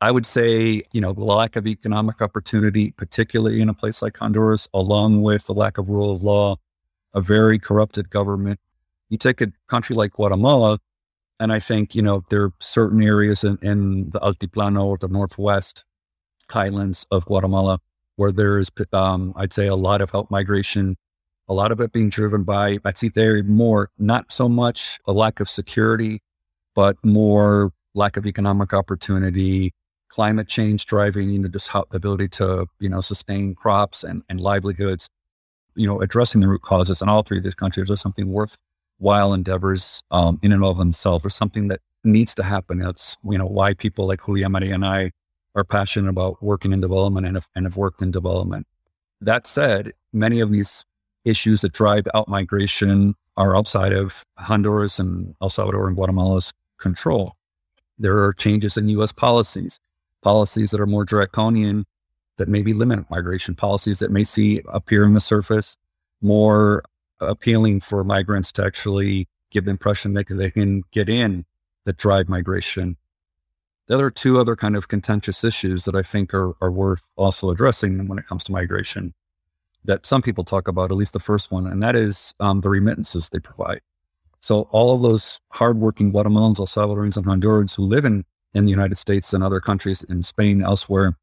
I 0.00 0.12
would 0.12 0.26
say, 0.26 0.82
you 0.92 1.00
know, 1.00 1.12
the 1.12 1.24
lack 1.24 1.56
of 1.56 1.66
economic 1.66 2.22
opportunity, 2.22 2.92
particularly 2.92 3.60
in 3.60 3.68
a 3.68 3.74
place 3.74 4.00
like 4.00 4.16
Honduras, 4.16 4.68
along 4.72 5.22
with 5.22 5.46
the 5.46 5.54
lack 5.54 5.76
of 5.76 5.88
rule 5.88 6.12
of 6.14 6.22
law, 6.22 6.56
a 7.12 7.20
very 7.20 7.58
corrupted 7.58 8.08
government. 8.08 8.60
You 9.08 9.18
take 9.18 9.40
a 9.40 9.52
country 9.68 9.96
like 9.96 10.12
Guatemala, 10.12 10.78
and 11.40 11.52
I 11.52 11.58
think, 11.58 11.96
you 11.96 12.02
know, 12.02 12.22
there 12.30 12.44
are 12.44 12.52
certain 12.60 13.02
areas 13.02 13.42
in, 13.42 13.58
in 13.60 14.10
the 14.10 14.20
Altiplano 14.20 14.84
or 14.84 14.98
the 14.98 15.08
Northwest 15.08 15.84
highlands 16.48 17.04
of 17.10 17.26
Guatemala, 17.26 17.80
where 18.14 18.30
there 18.30 18.58
is, 18.58 18.70
um, 18.92 19.32
I'd 19.34 19.52
say, 19.52 19.66
a 19.66 19.76
lot 19.76 20.00
of 20.00 20.10
help 20.10 20.30
migration, 20.30 20.96
a 21.48 21.54
lot 21.54 21.72
of 21.72 21.80
it 21.80 21.92
being 21.92 22.08
driven 22.08 22.44
by, 22.44 22.78
I'd 22.84 22.98
say 22.98 23.08
there 23.08 23.42
more, 23.42 23.90
not 23.98 24.30
so 24.30 24.48
much 24.48 25.00
a 25.06 25.12
lack 25.12 25.40
of 25.40 25.48
security, 25.48 26.20
but 26.74 26.96
more 27.04 27.72
lack 27.94 28.16
of 28.16 28.26
economic 28.26 28.72
opportunity, 28.72 29.72
climate 30.08 30.48
change 30.48 30.86
driving, 30.86 31.30
you 31.30 31.38
know, 31.38 31.48
the 31.48 31.86
ability 31.92 32.28
to, 32.28 32.66
you 32.80 32.88
know, 32.88 33.00
sustain 33.00 33.54
crops 33.54 34.02
and, 34.04 34.22
and 34.28 34.40
livelihoods, 34.40 35.08
you 35.74 35.86
know, 35.86 36.00
addressing 36.00 36.40
the 36.40 36.48
root 36.48 36.62
causes 36.62 37.02
in 37.02 37.08
all 37.08 37.22
three 37.22 37.38
of 37.38 37.44
these 37.44 37.54
countries 37.54 37.90
are 37.90 37.96
something 37.96 38.32
worthwhile 38.32 39.32
endeavors 39.32 40.02
um, 40.10 40.38
in 40.42 40.52
and 40.52 40.64
of 40.64 40.78
themselves 40.78 41.24
or 41.24 41.30
something 41.30 41.68
that 41.68 41.80
needs 42.04 42.34
to 42.34 42.42
happen. 42.42 42.78
That's, 42.78 43.16
you 43.24 43.38
know, 43.38 43.46
why 43.46 43.74
people 43.74 44.06
like 44.06 44.24
Julia 44.24 44.48
Maria 44.48 44.74
and 44.74 44.84
I 44.84 45.12
are 45.54 45.64
passionate 45.64 46.08
about 46.08 46.42
working 46.42 46.72
in 46.72 46.80
development 46.80 47.26
and 47.26 47.36
have, 47.36 47.48
and 47.54 47.66
have 47.66 47.76
worked 47.76 48.02
in 48.02 48.10
development. 48.10 48.66
That 49.20 49.46
said, 49.46 49.92
many 50.12 50.40
of 50.40 50.52
these 50.52 50.84
issues 51.24 51.60
that 51.60 51.72
drive 51.72 52.06
out 52.14 52.28
migration 52.28 53.14
are 53.36 53.56
outside 53.56 53.92
of 53.92 54.24
Honduras 54.36 54.98
and 54.98 55.34
El 55.42 55.48
Salvador 55.48 55.86
and 55.86 55.96
Guatemala's 55.96 56.52
control. 56.78 57.34
There 57.98 58.24
are 58.24 58.32
changes 58.32 58.76
in 58.76 58.88
U.S. 58.90 59.12
policies. 59.12 59.78
Policies 60.22 60.70
that 60.70 60.80
are 60.80 60.86
more 60.86 61.04
draconian 61.04 61.86
that 62.36 62.48
maybe 62.48 62.72
limit 62.72 63.10
migration, 63.10 63.54
policies 63.54 63.98
that 63.98 64.10
may 64.10 64.24
see 64.24 64.62
appear 64.68 65.04
on 65.04 65.12
the 65.12 65.20
surface 65.20 65.76
more 66.20 66.82
appealing 67.20 67.80
for 67.80 68.04
migrants 68.04 68.52
to 68.52 68.64
actually 68.64 69.28
give 69.50 69.64
the 69.64 69.70
impression 69.70 70.14
that 70.14 70.26
they 70.28 70.50
can 70.50 70.82
get 70.92 71.08
in 71.08 71.44
that 71.84 71.96
drive 71.96 72.28
migration. 72.28 72.96
There 73.86 73.98
are 74.04 74.10
two 74.10 74.38
other 74.38 74.54
kind 74.54 74.76
of 74.76 74.88
contentious 74.88 75.42
issues 75.42 75.84
that 75.84 75.94
I 75.94 76.02
think 76.02 76.34
are, 76.34 76.54
are 76.60 76.70
worth 76.70 77.10
also 77.16 77.50
addressing 77.50 78.06
when 78.06 78.18
it 78.18 78.26
comes 78.26 78.44
to 78.44 78.52
migration 78.52 79.14
that 79.84 80.04
some 80.04 80.22
people 80.22 80.44
talk 80.44 80.68
about, 80.68 80.90
at 80.90 80.96
least 80.96 81.14
the 81.14 81.20
first 81.20 81.50
one, 81.50 81.66
and 81.66 81.82
that 81.82 81.96
is 81.96 82.34
um, 82.40 82.60
the 82.60 82.68
remittances 82.68 83.30
they 83.30 83.38
provide. 83.38 83.80
So 84.40 84.62
all 84.70 84.94
of 84.94 85.02
those 85.02 85.40
hardworking 85.52 86.12
Guatemalans, 86.12 86.58
El 86.58 86.66
Salvadorans, 86.66 87.16
and 87.16 87.26
Hondurans 87.26 87.76
who 87.76 87.82
live 87.84 88.04
in, 88.04 88.24
in 88.54 88.64
the 88.64 88.70
United 88.70 88.96
States 88.96 89.32
and 89.32 89.44
other 89.44 89.60
countries, 89.60 90.02
in 90.02 90.22
Spain, 90.22 90.62
elsewhere, 90.62 91.16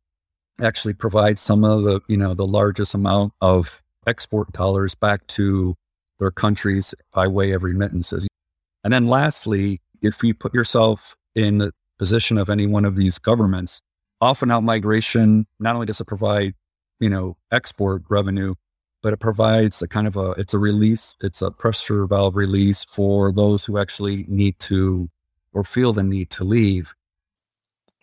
actually 0.62 0.94
provide 0.94 1.40
some 1.40 1.64
of 1.64 1.84
the, 1.84 2.02
you 2.08 2.18
know, 2.18 2.34
the 2.34 2.48
largest 2.48 2.94
amount 2.94 3.34
of 3.42 3.82
export 4.08 4.52
dollars 4.52 4.96
back 4.96 5.26
to 5.28 5.76
their 6.20 6.32
countries 6.32 6.94
by 7.14 7.28
way 7.28 7.52
of 7.52 7.64
remittances. 7.64 8.28
And 8.84 8.94
then 8.94 9.08
lastly, 9.08 9.82
if 10.02 10.24
you 10.24 10.34
put 10.34 10.54
yourself 10.54 11.16
in 11.34 11.58
the 11.58 11.74
position 11.98 12.38
of 12.38 12.50
any 12.50 12.68
one 12.68 12.86
of 12.86 12.96
these 12.96 13.18
governments, 13.18 13.82
often 14.22 14.52
out 14.52 14.64
migration, 14.64 15.48
not 15.60 15.76
only 15.76 15.88
does 15.88 16.00
it 16.00 16.06
provide, 16.06 16.54
you 17.00 17.10
know, 17.10 17.38
export 17.52 18.04
revenue, 18.10 18.54
but 19.02 19.14
it 19.14 19.20
provides 19.20 19.82
a 19.82 19.88
kind 19.88 20.08
of 20.08 20.16
a, 20.16 20.32
it's 20.32 20.54
a 20.54 20.60
release, 20.60 21.16
it's 21.22 21.42
a 21.42 21.52
pressure 21.52 22.06
valve 22.08 22.36
release 22.36 22.86
for 22.86 23.32
those 23.32 23.66
who 23.66 23.78
actually 23.78 24.26
need 24.28 24.58
to 24.60 25.10
or 25.54 25.64
feel 25.64 25.94
the 25.94 26.04
need 26.04 26.30
to 26.32 26.44
leave. 26.44 26.94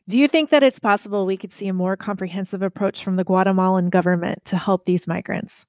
Do 0.08 0.18
you 0.18 0.26
think 0.26 0.50
that 0.50 0.62
it's 0.62 0.80
possible 0.80 1.26
we 1.26 1.36
could 1.36 1.52
see 1.52 1.68
a 1.68 1.72
more 1.72 1.96
comprehensive 1.96 2.62
approach 2.62 3.04
from 3.04 3.16
the 3.16 3.24
Guatemalan 3.24 3.88
government 3.88 4.44
to 4.46 4.56
help 4.56 4.84
these 4.84 5.06
migrants? 5.06 5.64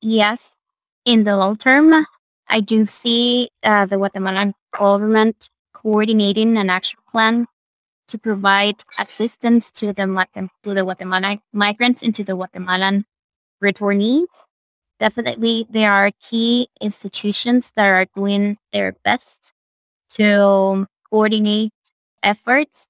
Yes. 0.00 0.54
In 1.04 1.24
the 1.24 1.36
long 1.36 1.56
term, 1.56 2.06
I 2.48 2.60
do 2.60 2.86
see 2.86 3.50
uh, 3.62 3.86
the 3.86 3.96
Guatemalan 3.96 4.54
government 4.78 5.50
coordinating 5.72 6.56
an 6.58 6.70
action 6.70 7.00
plan 7.10 7.46
to 8.08 8.18
provide 8.18 8.82
assistance 8.98 9.70
to 9.72 9.92
the 9.92 10.48
to 10.62 10.74
the 10.74 10.82
Guatemalan 10.82 11.40
migrants 11.52 12.02
and 12.02 12.14
to 12.14 12.24
the 12.24 12.34
Guatemalan 12.34 13.04
returnees. 13.62 14.26
Definitely, 14.98 15.66
there 15.70 15.92
are 15.92 16.10
key 16.20 16.68
institutions 16.80 17.72
that 17.74 17.86
are 17.86 18.06
doing 18.14 18.58
their 18.72 18.92
best 19.02 19.52
to 20.10 20.86
coordinate 21.08 21.72
efforts 22.22 22.89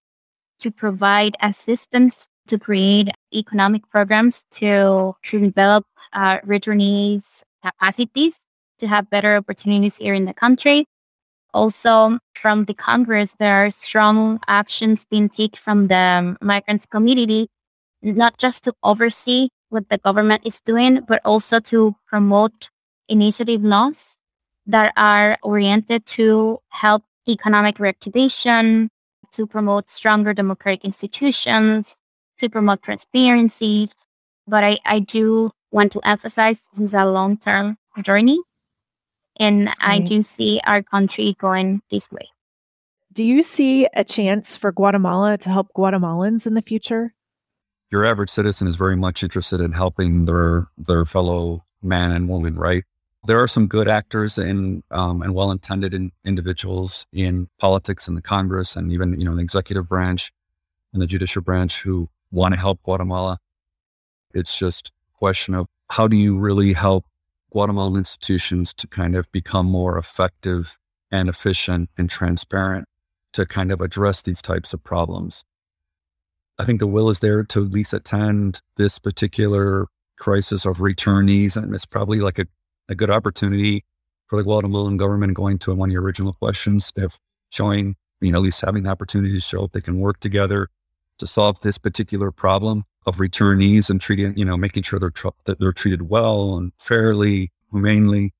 to 0.60 0.70
provide 0.70 1.36
assistance 1.40 2.28
to 2.46 2.58
create 2.58 3.08
economic 3.34 3.88
programs 3.88 4.44
to, 4.50 5.14
to 5.22 5.40
develop 5.40 5.84
uh, 6.12 6.38
returnees 6.40 7.42
capacities 7.62 8.46
to 8.78 8.86
have 8.86 9.10
better 9.10 9.36
opportunities 9.36 9.96
here 9.98 10.14
in 10.14 10.24
the 10.24 10.34
country. 10.34 10.86
Also, 11.52 12.18
from 12.34 12.64
the 12.64 12.74
Congress, 12.74 13.34
there 13.38 13.66
are 13.66 13.70
strong 13.70 14.40
actions 14.46 15.04
being 15.04 15.28
taken 15.28 15.58
from 15.58 15.88
the 15.88 16.36
migrants 16.40 16.86
community, 16.86 17.48
not 18.02 18.38
just 18.38 18.64
to 18.64 18.72
oversee 18.82 19.48
what 19.68 19.88
the 19.88 19.98
government 19.98 20.42
is 20.44 20.60
doing, 20.60 21.00
but 21.06 21.20
also 21.24 21.60
to 21.60 21.94
promote 22.06 22.70
initiative 23.08 23.62
laws 23.62 24.16
that 24.66 24.92
are 24.96 25.36
oriented 25.42 26.06
to 26.06 26.58
help 26.68 27.02
economic 27.28 27.76
reactivation, 27.76 28.88
to 29.32 29.46
promote 29.46 29.88
stronger 29.88 30.32
democratic 30.34 30.84
institutions, 30.84 32.00
to 32.38 32.48
promote 32.48 32.82
transparency. 32.82 33.90
But 34.46 34.64
I, 34.64 34.78
I 34.84 35.00
do 35.00 35.50
want 35.70 35.92
to 35.92 36.00
emphasize 36.04 36.62
this 36.72 36.80
is 36.82 36.94
a 36.94 37.04
long 37.04 37.36
term 37.36 37.78
journey. 38.02 38.40
And 39.38 39.68
mm-hmm. 39.68 39.90
I 39.90 40.00
do 40.00 40.22
see 40.22 40.60
our 40.66 40.82
country 40.82 41.34
going 41.38 41.82
this 41.90 42.10
way. 42.10 42.28
Do 43.12 43.24
you 43.24 43.42
see 43.42 43.88
a 43.94 44.04
chance 44.04 44.56
for 44.56 44.70
Guatemala 44.70 45.38
to 45.38 45.48
help 45.48 45.68
Guatemalans 45.76 46.46
in 46.46 46.54
the 46.54 46.62
future? 46.62 47.12
Your 47.90 48.04
average 48.04 48.30
citizen 48.30 48.68
is 48.68 48.76
very 48.76 48.96
much 48.96 49.24
interested 49.24 49.60
in 49.60 49.72
helping 49.72 50.26
their 50.26 50.68
their 50.78 51.04
fellow 51.04 51.64
man 51.82 52.12
and 52.12 52.28
woman, 52.28 52.54
right? 52.54 52.84
There 53.24 53.42
are 53.42 53.48
some 53.48 53.66
good 53.66 53.86
actors 53.86 54.38
and 54.38 54.82
um, 54.90 55.22
and 55.22 55.34
well 55.34 55.50
intended 55.50 55.92
in, 55.92 56.12
individuals 56.24 57.04
in 57.12 57.48
politics 57.58 58.08
and 58.08 58.16
the 58.16 58.22
Congress 58.22 58.76
and 58.76 58.92
even 58.92 59.18
you 59.20 59.26
know 59.26 59.34
the 59.34 59.42
executive 59.42 59.88
branch 59.88 60.32
and 60.92 61.02
the 61.02 61.06
judicial 61.06 61.42
branch 61.42 61.82
who 61.82 62.08
want 62.30 62.54
to 62.54 62.60
help 62.60 62.82
Guatemala. 62.82 63.38
It's 64.32 64.56
just 64.56 64.88
a 65.14 65.18
question 65.18 65.54
of 65.54 65.66
how 65.90 66.08
do 66.08 66.16
you 66.16 66.38
really 66.38 66.72
help 66.72 67.04
Guatemalan 67.52 67.96
institutions 67.96 68.72
to 68.74 68.86
kind 68.86 69.16
of 69.16 69.30
become 69.32 69.66
more 69.66 69.98
effective 69.98 70.78
and 71.10 71.28
efficient 71.28 71.90
and 71.98 72.08
transparent 72.08 72.86
to 73.32 73.46
kind 73.46 73.72
of 73.72 73.80
address 73.80 74.22
these 74.22 74.40
types 74.40 74.72
of 74.72 74.82
problems. 74.82 75.44
I 76.58 76.64
think 76.64 76.78
the 76.78 76.86
will 76.86 77.10
is 77.10 77.20
there 77.20 77.42
to 77.42 77.64
at 77.64 77.70
least 77.70 77.92
attend 77.92 78.60
this 78.76 78.98
particular 78.98 79.86
crisis 80.18 80.64
of 80.64 80.78
returnees. 80.78 81.56
And 81.56 81.74
it's 81.74 81.86
probably 81.86 82.20
like 82.20 82.38
a, 82.38 82.46
a 82.90 82.94
good 82.94 83.10
opportunity 83.10 83.84
for 84.26 84.36
the 84.36 84.42
Guatemalan 84.42 84.96
government 84.96 85.34
going 85.34 85.58
to 85.60 85.74
one 85.74 85.88
of 85.88 85.92
your 85.92 86.02
original 86.02 86.34
questions 86.34 86.92
of 86.96 87.18
showing, 87.48 87.96
you 88.20 88.32
know, 88.32 88.38
at 88.38 88.42
least 88.42 88.60
having 88.60 88.82
the 88.82 88.90
opportunity 88.90 89.32
to 89.34 89.40
show 89.40 89.64
if 89.64 89.72
they 89.72 89.80
can 89.80 89.98
work 89.98 90.20
together 90.20 90.68
to 91.18 91.26
solve 91.26 91.60
this 91.60 91.78
particular 91.78 92.30
problem 92.30 92.84
of 93.06 93.16
returnees 93.16 93.88
and 93.88 94.00
treating, 94.00 94.36
you 94.36 94.44
know, 94.44 94.56
making 94.56 94.82
sure 94.82 94.98
they're 94.98 95.10
tr- 95.10 95.28
that 95.44 95.58
they're 95.58 95.72
treated 95.72 96.08
well 96.10 96.56
and 96.56 96.72
fairly, 96.78 97.50
humanely, 97.70 98.32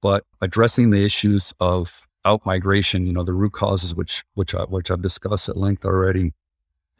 but 0.00 0.24
addressing 0.40 0.90
the 0.90 1.04
issues 1.04 1.52
of 1.60 2.06
out 2.24 2.44
migration, 2.46 3.06
you 3.06 3.12
know, 3.12 3.24
the 3.24 3.32
root 3.32 3.52
causes, 3.52 3.94
which 3.94 4.24
which 4.34 4.54
I, 4.54 4.62
which 4.62 4.90
I've 4.90 5.02
discussed 5.02 5.48
at 5.48 5.56
length 5.56 5.84
already, 5.84 6.32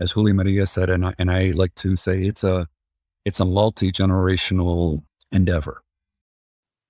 as 0.00 0.12
Julia 0.14 0.34
Maria 0.34 0.66
said, 0.66 0.90
and 0.90 1.06
I, 1.06 1.14
and 1.18 1.30
I 1.30 1.50
like 1.50 1.74
to 1.76 1.96
say 1.96 2.22
it's 2.24 2.42
a 2.42 2.68
it's 3.24 3.40
a 3.40 3.44
multi 3.44 3.92
generational 3.92 5.02
endeavor. 5.30 5.82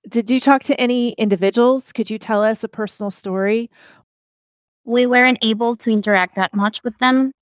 Did 0.09 0.31
you 0.31 0.41
talk 0.41 0.63
to 0.65 0.81
any 0.81 1.13
individuals? 1.13 1.93
Could 1.93 2.11
you 2.11 2.19
tell 2.19 2.43
us 2.43 2.65
a 2.65 2.69
personal 2.69 3.11
story? 3.11 3.71
We 4.85 5.07
weren't 5.07 5.39
able 5.45 5.77
to 5.77 5.91
interact 5.91 6.35
that 6.37 6.55
much 6.55 6.83
with 6.83 6.99
them 6.99 7.33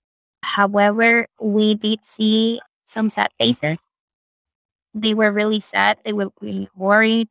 However, 0.44 1.28
we 1.40 1.76
did 1.76 2.04
see 2.04 2.60
some 2.84 3.10
sad 3.10 3.30
faces. 3.40 3.78
They 4.94 5.14
were 5.14 5.32
really 5.32 5.60
sad. 5.60 5.98
They 6.04 6.12
were 6.12 6.30
really 6.40 6.68
worried. 6.74 7.28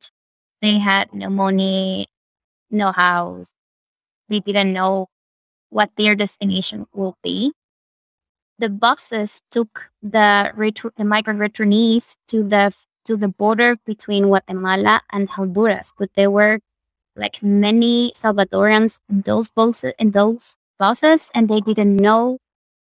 They 0.61 0.79
had 0.79 1.13
no 1.13 1.29
money, 1.29 2.07
no 2.71 2.91
house. 2.91 3.53
They 4.29 4.39
didn't 4.41 4.73
know 4.73 5.07
what 5.69 5.91
their 5.97 6.15
destination 6.15 6.87
will 6.93 7.17
be. 7.23 7.53
The 8.59 8.69
buses 8.69 9.41
took 9.51 9.89
the 10.01 10.51
the 10.97 11.05
migrant 11.05 11.39
returnees 11.39 12.17
to 12.27 12.43
the 12.43 12.73
to 13.09 13.17
the 13.17 13.27
border 13.27 13.75
between 13.85 14.25
Guatemala 14.29 15.01
and 15.11 15.29
Honduras, 15.29 15.91
but 15.97 16.11
there 16.15 16.29
were 16.29 16.59
like 17.15 17.41
many 17.41 18.13
Salvadorans 18.15 18.99
in 19.09 19.21
those 19.21 19.49
buses 19.49 19.93
in 19.97 20.11
those 20.11 20.55
buses, 20.77 21.31
and 21.33 21.49
they 21.49 21.59
didn't 21.59 21.97
know 21.97 22.37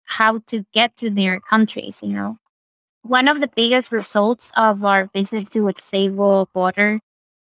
how 0.05 0.41
to 0.47 0.65
get 0.73 0.97
to 0.99 1.09
their 1.11 1.41
countries, 1.41 2.03
you 2.03 2.13
know. 2.13 2.37
One 3.03 3.29
of 3.29 3.41
the 3.41 3.49
biggest 3.49 3.93
results 3.93 4.53
of 4.57 4.85
our 4.85 5.09
visit 5.15 5.51
to 5.53 5.63
the 5.67 5.75
Ceibo 5.75 6.47
border 6.53 7.01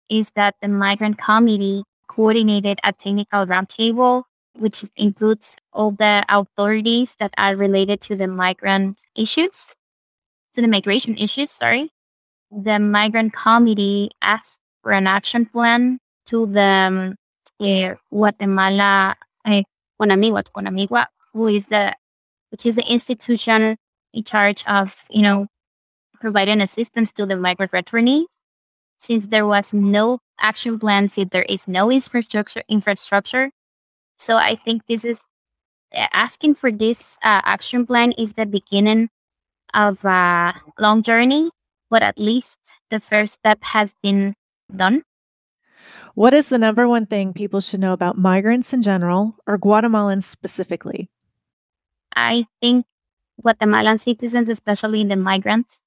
is 0.09 0.31
that 0.35 0.55
the 0.61 0.69
migrant 0.69 1.17
committee 1.17 1.83
coordinated 2.07 2.79
a 2.83 2.93
technical 2.93 3.45
roundtable, 3.45 4.23
which 4.53 4.85
includes 4.95 5.55
all 5.73 5.91
the 5.91 6.23
authorities 6.29 7.15
that 7.19 7.33
are 7.37 7.55
related 7.55 8.01
to 8.01 8.15
the 8.15 8.27
migrant 8.27 9.01
issues, 9.15 9.73
to 10.53 10.61
the 10.61 10.67
migration 10.67 11.17
issues, 11.17 11.51
sorry. 11.51 11.89
The 12.51 12.79
migrant 12.79 13.33
committee 13.33 14.11
asked 14.21 14.59
for 14.81 14.91
an 14.91 15.07
action 15.07 15.45
plan 15.45 15.99
to 16.27 16.45
the 16.45 17.15
uh, 17.59 17.95
Guatemala, 18.09 19.15
uh, 19.45 19.61
Conamigua, 20.01 20.43
Conamigua, 20.55 21.07
who 21.33 21.47
is 21.47 21.67
the 21.67 21.93
which 22.49 22.65
is 22.65 22.75
the 22.75 22.89
institution 22.89 23.75
in 24.13 24.23
charge 24.23 24.63
of, 24.65 25.03
you 25.09 25.21
know, 25.21 25.47
providing 26.21 26.61
assistance 26.61 27.11
to 27.11 27.25
the 27.25 27.35
migrant 27.35 27.71
returnees. 27.73 28.25
Since 28.97 29.27
there 29.27 29.45
was 29.45 29.73
no 29.73 30.19
action 30.39 30.79
plan, 30.79 31.09
since 31.09 31.29
there 31.31 31.45
is 31.49 31.67
no 31.67 31.91
infrastructure, 31.91 32.63
infrastructure. 32.69 33.51
So 34.17 34.37
I 34.37 34.55
think 34.55 34.87
this 34.87 35.05
is 35.05 35.21
asking 35.93 36.55
for 36.55 36.71
this 36.71 37.17
uh, 37.23 37.41
action 37.43 37.85
plan 37.85 38.13
is 38.13 38.33
the 38.33 38.45
beginning 38.45 39.09
of 39.73 40.03
a 40.05 40.53
long 40.79 41.01
journey, 41.03 41.51
but 41.89 42.03
at 42.03 42.19
least 42.19 42.59
the 42.89 42.99
first 42.99 43.33
step 43.33 43.59
has 43.61 43.93
been 44.01 44.35
done. 44.73 45.03
What 46.15 46.33
is 46.33 46.49
the 46.49 46.57
number 46.57 46.87
one 46.87 47.05
thing 47.05 47.33
people 47.33 47.61
should 47.61 47.79
know 47.79 47.93
about 47.93 48.17
migrants 48.17 48.73
in 48.73 48.81
general 48.81 49.35
or 49.45 49.57
Guatemalans 49.57 50.23
specifically? 50.23 51.09
I 52.15 52.47
think 52.61 52.85
Guatemalan 53.41 53.99
citizens, 53.99 54.49
especially 54.49 55.03
the 55.03 55.15
migrants, 55.15 55.81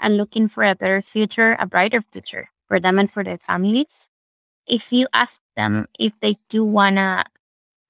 are 0.00 0.10
looking 0.10 0.48
for 0.48 0.64
a 0.64 0.74
better 0.74 1.00
future, 1.00 1.56
a 1.58 1.66
brighter 1.66 2.02
future 2.02 2.50
for 2.66 2.80
them 2.80 2.98
and 2.98 3.10
for 3.10 3.22
their 3.22 3.38
families. 3.38 4.10
If 4.66 4.92
you 4.92 5.06
ask 5.12 5.40
them 5.56 5.86
if 5.98 6.12
they 6.20 6.36
do 6.48 6.64
want 6.64 6.96
to 6.96 7.24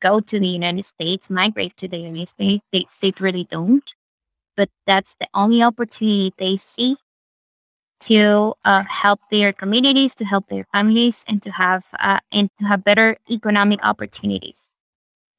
go 0.00 0.20
to 0.20 0.38
the 0.38 0.46
United 0.46 0.84
States, 0.84 1.30
migrate 1.30 1.76
to 1.78 1.88
the 1.88 1.98
United 1.98 2.28
States, 2.28 2.64
they, 2.70 2.84
they 3.00 3.12
really 3.18 3.44
don't. 3.44 3.94
But 4.56 4.70
that's 4.86 5.16
the 5.18 5.28
only 5.34 5.62
opportunity 5.62 6.32
they 6.36 6.56
see 6.56 6.96
to 8.00 8.54
uh, 8.64 8.84
help 8.84 9.20
their 9.30 9.52
communities, 9.52 10.14
to 10.16 10.24
help 10.24 10.48
their 10.48 10.64
families, 10.72 11.24
and 11.28 11.42
to 11.42 11.50
have 11.52 11.86
uh, 12.00 12.20
and 12.32 12.50
to 12.58 12.66
have 12.66 12.84
better 12.84 13.16
economic 13.30 13.84
opportunities. 13.84 14.76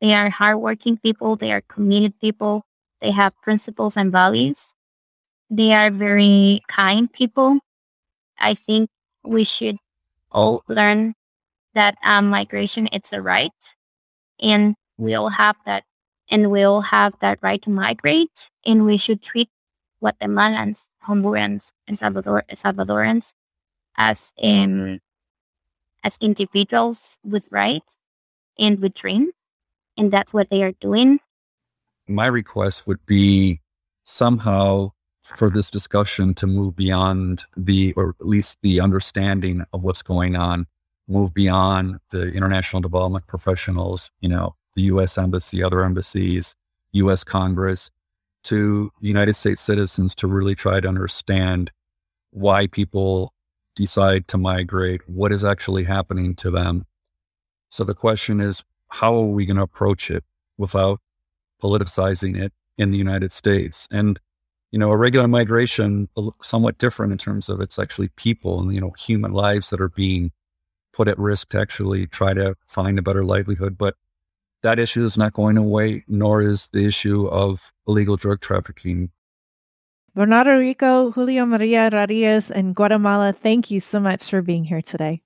They 0.01 0.13
are 0.13 0.29
hardworking 0.29 0.97
people. 0.97 1.35
They 1.35 1.51
are 1.51 1.61
committed 1.61 2.19
people. 2.19 2.65
They 3.01 3.11
have 3.11 3.33
principles 3.41 3.97
and 3.97 4.11
values. 4.11 4.75
They 5.49 5.73
are 5.73 5.91
very 5.91 6.61
kind 6.67 7.11
people. 7.11 7.59
I 8.39 8.53
think 8.53 8.89
we 9.23 9.43
should 9.43 9.77
all 10.31 10.63
learn 10.67 11.15
that 11.73 11.97
um, 12.03 12.29
migration 12.29 12.87
it's 12.91 13.13
a 13.13 13.21
right, 13.21 13.53
and 14.41 14.75
we 14.97 15.13
all 15.15 15.29
have 15.29 15.57
that, 15.65 15.83
and 16.29 16.51
we 16.51 16.63
all 16.63 16.81
have 16.81 17.13
that 17.21 17.39
right 17.41 17.61
to 17.63 17.69
migrate, 17.69 18.49
and 18.65 18.85
we 18.85 18.97
should 18.97 19.21
treat 19.21 19.49
Guatemalans, 20.03 20.87
Hondurans, 21.09 21.71
and 21.87 21.97
Salvador 21.97 22.43
Salvadorans 22.53 23.33
as 23.97 24.33
um, 24.41 24.99
as 26.03 26.17
individuals 26.21 27.19
with 27.23 27.47
rights 27.51 27.97
and 28.57 28.79
with 28.79 28.93
dreams, 28.93 29.33
and 29.97 30.11
that's 30.11 30.33
what 30.33 30.49
they 30.49 30.63
are 30.63 30.73
doing. 30.73 31.19
My 32.07 32.27
request 32.27 32.87
would 32.87 33.05
be 33.05 33.61
somehow 34.03 34.91
for 35.21 35.49
this 35.49 35.69
discussion 35.69 36.33
to 36.35 36.47
move 36.47 36.75
beyond 36.75 37.45
the, 37.55 37.93
or 37.93 38.15
at 38.19 38.27
least 38.27 38.57
the 38.61 38.79
understanding 38.79 39.63
of 39.73 39.83
what's 39.83 40.01
going 40.01 40.35
on, 40.35 40.65
move 41.07 41.33
beyond 41.33 41.99
the 42.11 42.31
international 42.31 42.81
development 42.81 43.27
professionals, 43.27 44.09
you 44.21 44.29
know, 44.29 44.55
the 44.75 44.83
U.S. 44.83 45.17
Embassy, 45.17 45.63
other 45.63 45.83
embassies, 45.83 46.55
U.S. 46.93 47.23
Congress, 47.23 47.91
to 48.43 48.91
United 48.99 49.35
States 49.35 49.61
citizens 49.61 50.15
to 50.15 50.27
really 50.27 50.55
try 50.55 50.79
to 50.79 50.87
understand 50.87 51.71
why 52.31 52.67
people 52.67 53.33
decide 53.75 54.27
to 54.27 54.37
migrate, 54.37 55.07
what 55.07 55.31
is 55.31 55.43
actually 55.43 55.83
happening 55.85 56.35
to 56.35 56.51
them. 56.51 56.85
So 57.69 57.83
the 57.83 57.93
question 57.93 58.39
is, 58.41 58.63
how 58.89 59.15
are 59.15 59.25
we 59.25 59.45
going 59.45 59.57
to 59.57 59.63
approach 59.63 60.09
it 60.09 60.23
without 60.57 60.99
politicizing 61.61 62.39
it 62.39 62.51
in 62.77 62.91
the 62.91 62.97
United 62.97 63.31
States? 63.31 63.87
And, 63.91 64.19
you 64.71 64.79
know, 64.79 64.91
a 64.91 64.97
regular 64.97 65.27
migration 65.27 66.09
somewhat 66.41 66.77
different 66.77 67.11
in 67.11 67.17
terms 67.17 67.49
of 67.49 67.61
it's 67.61 67.79
actually 67.79 68.09
people 68.09 68.59
and, 68.59 68.73
you 68.73 68.81
know, 68.81 68.91
human 68.97 69.31
lives 69.31 69.69
that 69.69 69.81
are 69.81 69.89
being 69.89 70.31
put 70.91 71.07
at 71.07 71.19
risk 71.19 71.49
to 71.49 71.59
actually 71.59 72.07
try 72.07 72.33
to 72.33 72.55
find 72.67 72.97
a 72.97 73.03
better 73.03 73.23
livelihood. 73.23 73.77
But 73.77 73.95
that 74.61 74.79
issue 74.79 75.05
is 75.05 75.17
not 75.17 75.33
going 75.33 75.57
away, 75.57 76.03
nor 76.07 76.41
is 76.41 76.69
the 76.73 76.85
issue 76.85 77.27
of 77.27 77.71
illegal 77.87 78.17
drug 78.17 78.41
trafficking. 78.41 79.11
Bernardo 80.15 80.57
Rico, 80.57 81.11
Julia 81.11 81.45
Maria 81.45 81.89
Rarias, 81.89 82.49
and 82.49 82.75
Guatemala, 82.75 83.33
thank 83.33 83.71
you 83.71 83.79
so 83.79 83.99
much 83.99 84.29
for 84.29 84.41
being 84.41 84.65
here 84.65 84.81
today. 84.81 85.21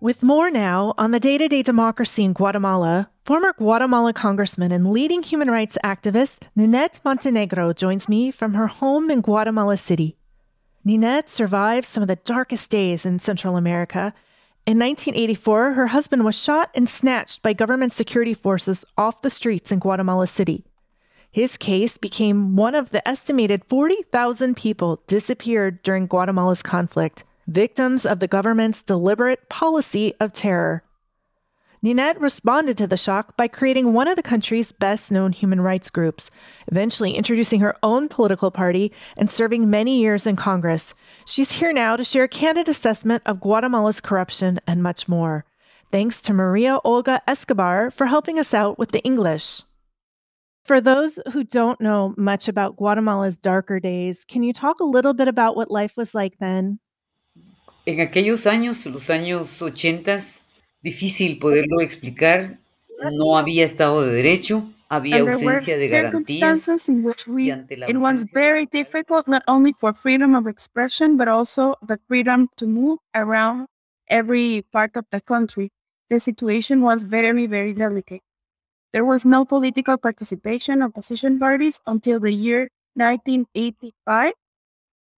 With 0.00 0.22
more 0.22 0.48
now 0.50 0.94
on 0.96 1.10
the 1.10 1.20
day 1.20 1.36
to 1.38 1.48
day 1.48 1.62
democracy 1.62 2.24
in 2.24 2.32
Guatemala, 2.32 3.10
former 3.24 3.52
Guatemala 3.52 4.12
Congressman 4.12 4.72
and 4.72 4.92
leading 4.92 5.22
human 5.22 5.50
rights 5.50 5.76
activist 5.84 6.46
Ninette 6.56 7.00
Montenegro 7.04 7.72
joins 7.72 8.08
me 8.08 8.30
from 8.30 8.54
her 8.54 8.68
home 8.68 9.10
in 9.10 9.20
Guatemala 9.20 9.76
City. 9.76 10.17
Ninette 10.84 11.28
survived 11.28 11.86
some 11.86 12.02
of 12.02 12.08
the 12.08 12.16
darkest 12.16 12.70
days 12.70 13.04
in 13.04 13.18
Central 13.18 13.56
America. 13.56 14.14
In 14.66 14.78
1984, 14.78 15.72
her 15.72 15.86
husband 15.88 16.24
was 16.24 16.40
shot 16.40 16.70
and 16.74 16.88
snatched 16.88 17.42
by 17.42 17.52
government 17.52 17.92
security 17.92 18.34
forces 18.34 18.84
off 18.96 19.22
the 19.22 19.30
streets 19.30 19.72
in 19.72 19.78
Guatemala 19.78 20.26
City. 20.26 20.64
His 21.30 21.56
case 21.56 21.98
became 21.98 22.56
one 22.56 22.74
of 22.74 22.90
the 22.90 23.06
estimated 23.06 23.64
40,000 23.66 24.56
people 24.56 25.02
disappeared 25.06 25.82
during 25.82 26.06
Guatemala's 26.06 26.62
conflict, 26.62 27.24
victims 27.46 28.06
of 28.06 28.20
the 28.20 28.28
government's 28.28 28.82
deliberate 28.82 29.48
policy 29.48 30.14
of 30.20 30.32
terror. 30.32 30.82
Ninette 31.80 32.20
responded 32.20 32.76
to 32.76 32.88
the 32.88 32.96
shock 32.96 33.36
by 33.36 33.46
creating 33.46 33.92
one 33.92 34.08
of 34.08 34.16
the 34.16 34.22
country's 34.22 34.72
best 34.72 35.12
known 35.12 35.30
human 35.30 35.60
rights 35.60 35.90
groups, 35.90 36.28
eventually 36.66 37.12
introducing 37.12 37.60
her 37.60 37.76
own 37.84 38.08
political 38.08 38.50
party 38.50 38.90
and 39.16 39.30
serving 39.30 39.70
many 39.70 40.00
years 40.00 40.26
in 40.26 40.34
Congress. 40.34 40.92
She's 41.24 41.52
here 41.52 41.72
now 41.72 41.94
to 41.94 42.02
share 42.02 42.24
a 42.24 42.28
candid 42.28 42.68
assessment 42.68 43.22
of 43.26 43.40
Guatemala's 43.40 44.00
corruption 44.00 44.58
and 44.66 44.82
much 44.82 45.06
more. 45.06 45.44
Thanks 45.92 46.20
to 46.22 46.32
Maria 46.32 46.80
Olga 46.84 47.22
Escobar 47.28 47.92
for 47.92 48.06
helping 48.06 48.40
us 48.40 48.52
out 48.52 48.76
with 48.76 48.90
the 48.90 49.02
English. 49.04 49.62
For 50.64 50.80
those 50.80 51.18
who 51.32 51.44
don't 51.44 51.80
know 51.80 52.12
much 52.18 52.48
about 52.48 52.76
Guatemala's 52.76 53.36
darker 53.36 53.78
days, 53.78 54.24
can 54.26 54.42
you 54.42 54.52
talk 54.52 54.80
a 54.80 54.84
little 54.84 55.14
bit 55.14 55.28
about 55.28 55.56
what 55.56 55.70
life 55.70 55.96
was 55.96 56.12
like 56.12 56.38
then? 56.40 56.80
En 57.86 58.00
aquellos 58.00 58.44
años, 58.44 58.84
los 58.84 59.06
años 59.06 59.62
ochentas, 59.62 60.42
difícil 60.82 61.38
poderlo 61.38 61.80
explicar. 61.80 62.58
No 63.16 63.38
había 63.38 63.64
Estado 63.64 64.02
de 64.02 64.12
Derecho, 64.12 64.72
había 64.88 65.20
ausencia 65.20 65.76
de 65.76 65.88
garantías. 65.88 66.88
In 66.88 67.04
which 67.04 67.26
we, 67.26 67.50
it 67.50 67.96
was 67.98 68.24
very 68.32 68.66
difficult 68.66 69.28
not 69.28 69.42
only 69.46 69.72
for 69.72 69.92
freedom 69.92 70.34
of 70.34 70.46
expression, 70.46 71.16
but 71.16 71.28
also 71.28 71.76
the 71.86 71.98
freedom 72.08 72.48
to 72.56 72.66
move 72.66 72.98
around 73.14 73.68
every 74.08 74.64
part 74.72 74.96
of 74.96 75.04
the 75.10 75.20
country. 75.20 75.70
The 76.10 76.18
situation 76.20 76.80
was 76.82 77.04
very, 77.04 77.46
very 77.46 77.72
delicate. 77.74 78.22
There 78.92 79.04
was 79.04 79.24
no 79.24 79.44
political 79.44 79.98
participation 79.98 80.82
of 80.82 80.90
opposition 80.90 81.38
parties 81.38 81.80
until 81.86 82.18
the 82.18 82.32
year 82.32 82.70
1985, 82.94 84.32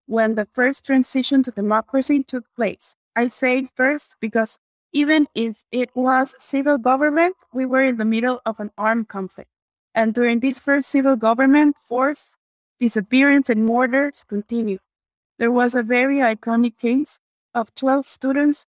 when 0.06 0.34
the 0.34 0.46
first 0.52 0.84
transition 0.84 1.42
to 1.44 1.50
democracy 1.52 2.22
took 2.24 2.44
place. 2.56 2.96
I 3.14 3.28
say 3.28 3.64
first 3.64 4.16
because 4.20 4.58
even 4.92 5.26
if 5.34 5.64
it 5.72 5.90
was 5.94 6.34
civil 6.38 6.78
government, 6.78 7.36
we 7.52 7.66
were 7.66 7.84
in 7.84 7.96
the 7.96 8.04
middle 8.04 8.40
of 8.44 8.60
an 8.60 8.70
armed 8.78 9.08
conflict. 9.08 9.50
And 9.94 10.14
during 10.14 10.40
this 10.40 10.58
first 10.58 10.88
civil 10.88 11.16
government, 11.16 11.76
force, 11.78 12.36
disappearance, 12.78 13.48
and 13.50 13.66
murders 13.66 14.24
continued. 14.24 14.80
There 15.38 15.50
was 15.52 15.74
a 15.74 15.82
very 15.82 16.18
iconic 16.18 16.78
case 16.78 17.18
of 17.54 17.74
12 17.74 18.06
students 18.06 18.66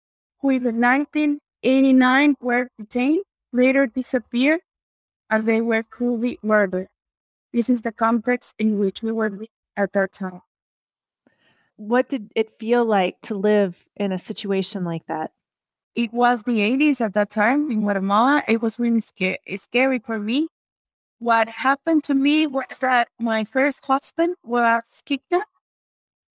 who 0.40 0.50
in 0.50 0.64
1989 0.80 2.36
were 2.40 2.70
detained, 2.78 3.24
later 3.52 3.86
disappeared, 3.86 4.60
and 5.30 5.46
they 5.46 5.60
were 5.60 5.82
cruelly 5.82 6.38
murdered. 6.42 6.88
This 7.52 7.70
is 7.70 7.82
the 7.82 7.92
context 7.92 8.54
in 8.58 8.78
which 8.78 9.02
we 9.02 9.12
were 9.12 9.32
at 9.76 9.92
that 9.94 10.12
time. 10.12 10.42
What 11.76 12.08
did 12.08 12.32
it 12.34 12.58
feel 12.58 12.84
like 12.84 13.20
to 13.22 13.34
live 13.34 13.86
in 13.96 14.10
a 14.12 14.18
situation 14.18 14.84
like 14.84 15.06
that? 15.06 15.32
It 15.94 16.12
was 16.12 16.42
the 16.42 16.58
80s 16.58 17.00
at 17.00 17.14
that 17.14 17.30
time 17.30 17.70
in 17.70 17.80
Guatemala. 17.82 18.42
It 18.48 18.60
was 18.60 18.78
really 18.78 19.00
scary, 19.00 19.38
scary 19.56 19.98
for 19.98 20.18
me. 20.18 20.48
What 21.18 21.48
happened 21.48 22.02
to 22.04 22.14
me 22.14 22.46
was 22.46 22.78
that 22.80 23.08
my 23.18 23.44
first 23.44 23.86
husband 23.86 24.36
was 24.42 25.02
kidnapped. 25.06 25.48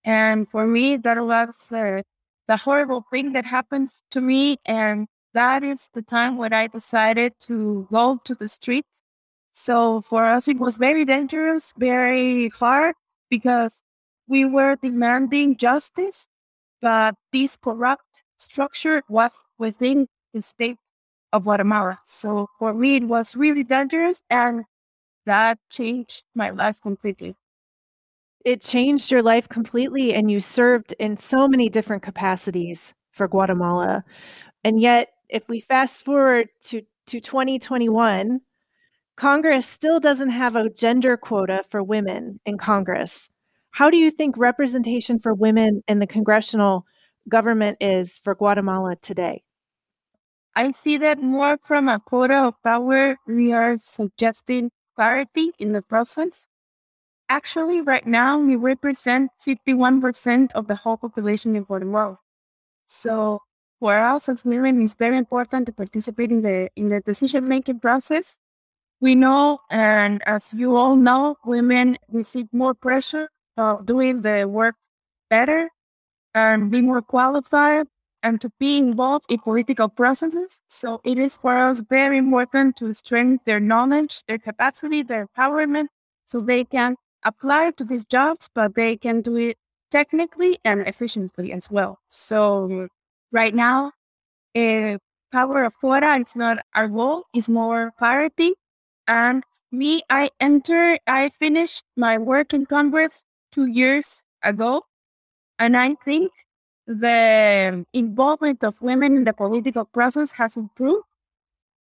And 0.03 0.47
for 0.47 0.65
me, 0.65 0.97
that 0.97 1.17
was 1.23 1.71
uh, 1.71 2.01
the 2.47 2.57
horrible 2.57 3.05
thing 3.11 3.33
that 3.33 3.45
happened 3.45 3.89
to 4.11 4.21
me. 4.21 4.57
And 4.65 5.07
that 5.33 5.63
is 5.63 5.89
the 5.93 6.01
time 6.01 6.37
when 6.37 6.53
I 6.53 6.67
decided 6.67 7.33
to 7.41 7.87
go 7.91 8.19
to 8.23 8.33
the 8.33 8.47
street. 8.47 8.85
So 9.51 10.01
for 10.01 10.25
us, 10.25 10.47
it 10.47 10.57
was 10.57 10.77
very 10.77 11.03
dangerous, 11.05 11.73
very 11.77 12.49
hard 12.49 12.95
because 13.29 13.81
we 14.27 14.45
were 14.45 14.77
demanding 14.81 15.57
justice, 15.57 16.27
but 16.81 17.15
this 17.33 17.57
corrupt 17.57 18.23
structure 18.39 19.03
was 19.09 19.37
within 19.57 20.07
the 20.33 20.41
state 20.41 20.77
of 21.31 21.43
Guatemala. 21.43 21.99
So 22.05 22.47
for 22.57 22.73
me, 22.73 22.97
it 22.97 23.03
was 23.03 23.35
really 23.35 23.63
dangerous 23.63 24.21
and 24.29 24.65
that 25.25 25.59
changed 25.69 26.23
my 26.33 26.49
life 26.49 26.81
completely. 26.81 27.35
It 28.45 28.61
changed 28.61 29.11
your 29.11 29.21
life 29.21 29.49
completely, 29.49 30.13
and 30.13 30.31
you 30.31 30.39
served 30.39 30.95
in 30.97 31.17
so 31.17 31.47
many 31.47 31.69
different 31.69 32.03
capacities 32.03 32.93
for 33.11 33.27
Guatemala. 33.27 34.03
And 34.63 34.79
yet, 34.79 35.09
if 35.29 35.47
we 35.49 35.59
fast 35.59 36.03
forward 36.03 36.47
to, 36.65 36.81
to 37.07 37.19
2021, 37.19 38.39
Congress 39.17 39.67
still 39.67 39.99
doesn't 39.99 40.29
have 40.29 40.55
a 40.55 40.69
gender 40.69 41.17
quota 41.17 41.63
for 41.69 41.83
women 41.83 42.39
in 42.45 42.57
Congress. 42.57 43.29
How 43.71 43.89
do 43.89 43.97
you 43.97 44.09
think 44.09 44.37
representation 44.37 45.19
for 45.19 45.33
women 45.33 45.83
in 45.87 45.99
the 45.99 46.07
congressional 46.07 46.85
government 47.29 47.77
is 47.79 48.19
for 48.23 48.35
Guatemala 48.35 48.95
today? 48.95 49.43
I 50.55 50.71
see 50.71 50.97
that 50.97 51.21
more 51.21 51.57
from 51.61 51.87
a 51.87 51.99
quota 51.99 52.35
of 52.35 52.55
power. 52.63 53.17
We 53.27 53.53
are 53.53 53.77
suggesting 53.77 54.71
clarity 54.95 55.51
in 55.57 55.71
the 55.71 55.81
process. 55.81 56.47
Actually, 57.29 57.79
right 57.79 58.05
now, 58.05 58.39
we 58.39 58.55
represent 58.55 59.31
51% 59.39 60.51
of 60.53 60.67
the 60.67 60.75
whole 60.75 60.97
population 60.97 61.55
in 61.55 61.63
Guatemala. 61.63 62.17
So 62.87 63.43
for 63.79 63.97
us 63.97 64.27
as 64.27 64.43
women, 64.43 64.81
it's 64.81 64.95
very 64.95 65.17
important 65.17 65.67
to 65.67 65.71
participate 65.71 66.31
in 66.31 66.41
the 66.41 66.69
in 66.75 66.89
the 66.89 66.99
decision 67.01 67.47
making 67.47 67.79
process. 67.79 68.39
We 68.99 69.15
know, 69.15 69.59
and 69.69 70.21
as 70.25 70.53
you 70.53 70.75
all 70.75 70.95
know, 70.97 71.37
women 71.45 71.97
receive 72.11 72.47
more 72.51 72.73
pressure 72.73 73.29
of 73.55 73.85
doing 73.85 74.23
the 74.23 74.45
work 74.49 74.75
better 75.29 75.69
and 76.33 76.71
be 76.71 76.81
more 76.81 77.01
qualified 77.01 77.87
and 78.21 78.41
to 78.41 78.51
be 78.59 78.77
involved 78.77 79.25
in 79.29 79.39
political 79.39 79.87
processes. 79.87 80.61
So 80.67 81.01
it 81.03 81.17
is 81.17 81.37
for 81.37 81.57
us 81.57 81.81
very 81.89 82.17
important 82.17 82.75
to 82.77 82.93
strengthen 82.93 83.39
their 83.45 83.59
knowledge, 83.59 84.23
their 84.27 84.37
capacity, 84.37 85.03
their 85.03 85.27
empowerment, 85.27 85.87
so 86.25 86.41
they 86.41 86.65
can 86.65 86.95
apply 87.23 87.71
to 87.71 87.83
these 87.83 88.05
jobs, 88.05 88.49
but 88.53 88.75
they 88.75 88.97
can 88.97 89.21
do 89.21 89.35
it 89.35 89.57
technically 89.89 90.59
and 90.63 90.81
efficiently 90.87 91.51
as 91.51 91.71
well. 91.71 91.99
So 92.07 92.87
right 93.31 93.55
now, 93.55 93.93
uh, 94.55 94.97
power 95.31 95.63
of 95.63 95.77
quota 95.79 96.15
is 96.15 96.35
not 96.35 96.59
our 96.75 96.87
goal, 96.87 97.23
it's 97.33 97.49
more 97.49 97.91
parity. 97.97 98.53
And 99.07 99.43
me, 99.71 100.01
I 100.09 100.29
enter, 100.39 100.97
I 101.07 101.29
finished 101.29 101.83
my 101.97 102.17
work 102.17 102.53
in 102.53 102.65
Congress 102.65 103.23
two 103.51 103.65
years 103.65 104.21
ago. 104.43 104.83
And 105.59 105.75
I 105.75 105.95
think 105.95 106.31
the 106.87 107.85
involvement 107.93 108.63
of 108.63 108.81
women 108.81 109.15
in 109.15 109.23
the 109.25 109.33
political 109.33 109.85
process 109.85 110.31
has 110.31 110.57
improved. 110.57 111.03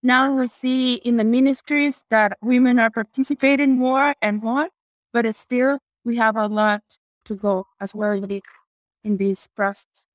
Now 0.02 0.34
we 0.34 0.48
see 0.48 0.94
in 0.94 1.16
the 1.18 1.24
ministries 1.24 2.04
that 2.10 2.38
women 2.42 2.78
are 2.78 2.90
participating 2.90 3.76
more 3.76 4.14
and 4.22 4.42
more, 4.42 4.68
but 5.12 5.32
still 5.34 5.78
we 6.04 6.16
have 6.16 6.36
a 6.36 6.46
lot 6.46 6.82
to 7.26 7.34
go 7.34 7.66
as 7.80 7.94
well 7.94 8.12
in 9.04 9.16
this 9.16 9.46
process. 9.48 10.05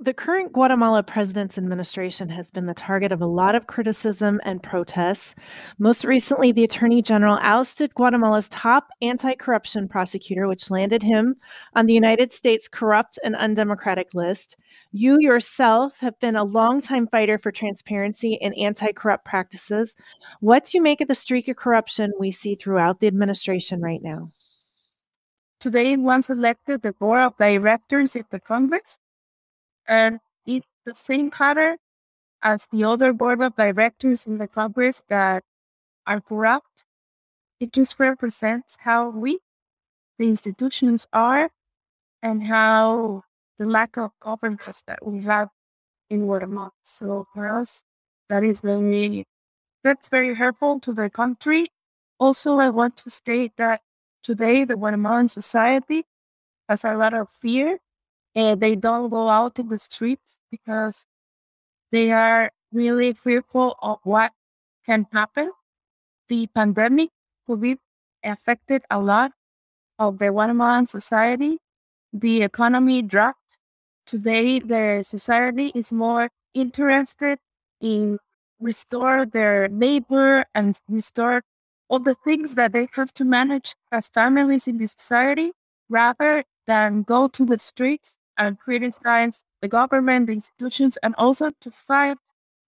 The 0.00 0.14
current 0.14 0.52
Guatemala 0.52 1.02
president's 1.02 1.58
administration 1.58 2.28
has 2.28 2.52
been 2.52 2.66
the 2.66 2.74
target 2.74 3.10
of 3.10 3.20
a 3.20 3.26
lot 3.26 3.56
of 3.56 3.66
criticism 3.66 4.40
and 4.44 4.62
protests. 4.62 5.34
Most 5.80 6.04
recently, 6.04 6.52
the 6.52 6.62
attorney 6.62 7.02
general 7.02 7.36
ousted 7.42 7.92
Guatemala's 7.96 8.46
top 8.46 8.90
anti 9.02 9.34
corruption 9.34 9.88
prosecutor, 9.88 10.46
which 10.46 10.70
landed 10.70 11.02
him 11.02 11.34
on 11.74 11.86
the 11.86 11.94
United 11.94 12.32
States 12.32 12.68
corrupt 12.68 13.18
and 13.24 13.34
undemocratic 13.34 14.14
list. 14.14 14.56
You 14.92 15.18
yourself 15.18 15.98
have 15.98 16.16
been 16.20 16.36
a 16.36 16.44
longtime 16.44 17.08
fighter 17.08 17.36
for 17.36 17.50
transparency 17.50 18.40
and 18.40 18.56
anti 18.56 18.92
corrupt 18.92 19.24
practices. 19.24 19.96
What 20.38 20.66
do 20.66 20.78
you 20.78 20.82
make 20.82 21.00
of 21.00 21.08
the 21.08 21.16
streak 21.16 21.48
of 21.48 21.56
corruption 21.56 22.12
we 22.20 22.30
see 22.30 22.54
throughout 22.54 23.00
the 23.00 23.08
administration 23.08 23.80
right 23.80 24.00
now? 24.00 24.28
Today, 25.58 25.96
once 25.96 26.30
elected 26.30 26.82
the 26.82 26.92
board 26.92 27.18
of 27.18 27.36
directors 27.36 28.14
in 28.14 28.22
the 28.30 28.38
Congress, 28.38 29.00
and 29.88 30.20
it's 30.46 30.66
the 30.84 30.94
same 30.94 31.30
pattern 31.30 31.78
as 32.42 32.68
the 32.70 32.84
other 32.84 33.12
board 33.12 33.42
of 33.42 33.56
directors 33.56 34.26
in 34.26 34.38
the 34.38 34.46
Congress 34.48 35.02
that 35.08 35.44
are 36.06 36.20
corrupt. 36.20 36.84
It 37.60 37.72
just 37.72 37.98
represents 37.98 38.76
how 38.80 39.08
weak 39.10 39.42
the 40.18 40.28
institutions 40.28 41.06
are 41.12 41.50
and 42.22 42.44
how 42.44 43.24
the 43.58 43.66
lack 43.66 43.96
of 43.96 44.12
governance 44.20 44.82
that 44.86 45.04
we 45.04 45.22
have 45.22 45.50
in 46.10 46.26
Guatemala. 46.26 46.72
So 46.82 47.26
for 47.34 47.48
us, 47.48 47.84
that 48.28 48.44
is 48.44 48.60
very 48.60 49.26
that's 49.84 50.08
very 50.08 50.34
hurtful 50.34 50.80
to 50.80 50.92
the 50.92 51.10
country. 51.10 51.68
Also, 52.18 52.58
I 52.58 52.68
want 52.70 52.96
to 52.98 53.10
state 53.10 53.52
that 53.58 53.82
today 54.22 54.64
the 54.64 54.76
Guatemalan 54.76 55.28
society 55.28 56.04
has 56.68 56.84
a 56.84 56.94
lot 56.94 57.14
of 57.14 57.30
fear 57.30 57.80
and 58.34 58.60
they 58.60 58.76
don't 58.76 59.08
go 59.08 59.28
out 59.28 59.58
in 59.58 59.68
the 59.68 59.78
streets 59.78 60.40
because 60.50 61.06
they 61.90 62.12
are 62.12 62.52
really 62.72 63.12
fearful 63.12 63.76
of 63.82 63.98
what 64.02 64.32
can 64.84 65.06
happen. 65.12 65.52
The 66.28 66.46
pandemic 66.48 67.10
COVID 67.48 67.78
affected 68.22 68.82
a 68.90 69.00
lot 69.00 69.32
of 69.98 70.18
the 70.18 70.30
Guatemalan 70.30 70.86
society. 70.86 71.58
The 72.12 72.42
economy 72.42 73.02
dropped. 73.02 73.58
Today, 74.06 74.58
the 74.58 75.02
society 75.02 75.72
is 75.74 75.92
more 75.92 76.30
interested 76.54 77.38
in 77.80 78.18
restore 78.60 79.24
their 79.26 79.68
labor 79.68 80.44
and 80.54 80.78
restore 80.88 81.42
all 81.88 81.98
the 81.98 82.14
things 82.14 82.54
that 82.54 82.72
they 82.72 82.88
have 82.92 83.12
to 83.14 83.24
manage 83.24 83.74
as 83.92 84.08
families 84.08 84.66
in 84.66 84.78
the 84.78 84.86
society 84.86 85.52
rather 85.88 86.44
than 86.68 87.02
go 87.02 87.26
to 87.26 87.44
the 87.44 87.58
streets 87.58 88.18
and 88.36 88.60
create 88.60 88.82
criticize 88.82 89.42
the 89.60 89.68
government, 89.68 90.28
the 90.28 90.34
institutions, 90.34 90.96
and 91.02 91.14
also 91.18 91.50
to 91.60 91.70
fight 91.72 92.18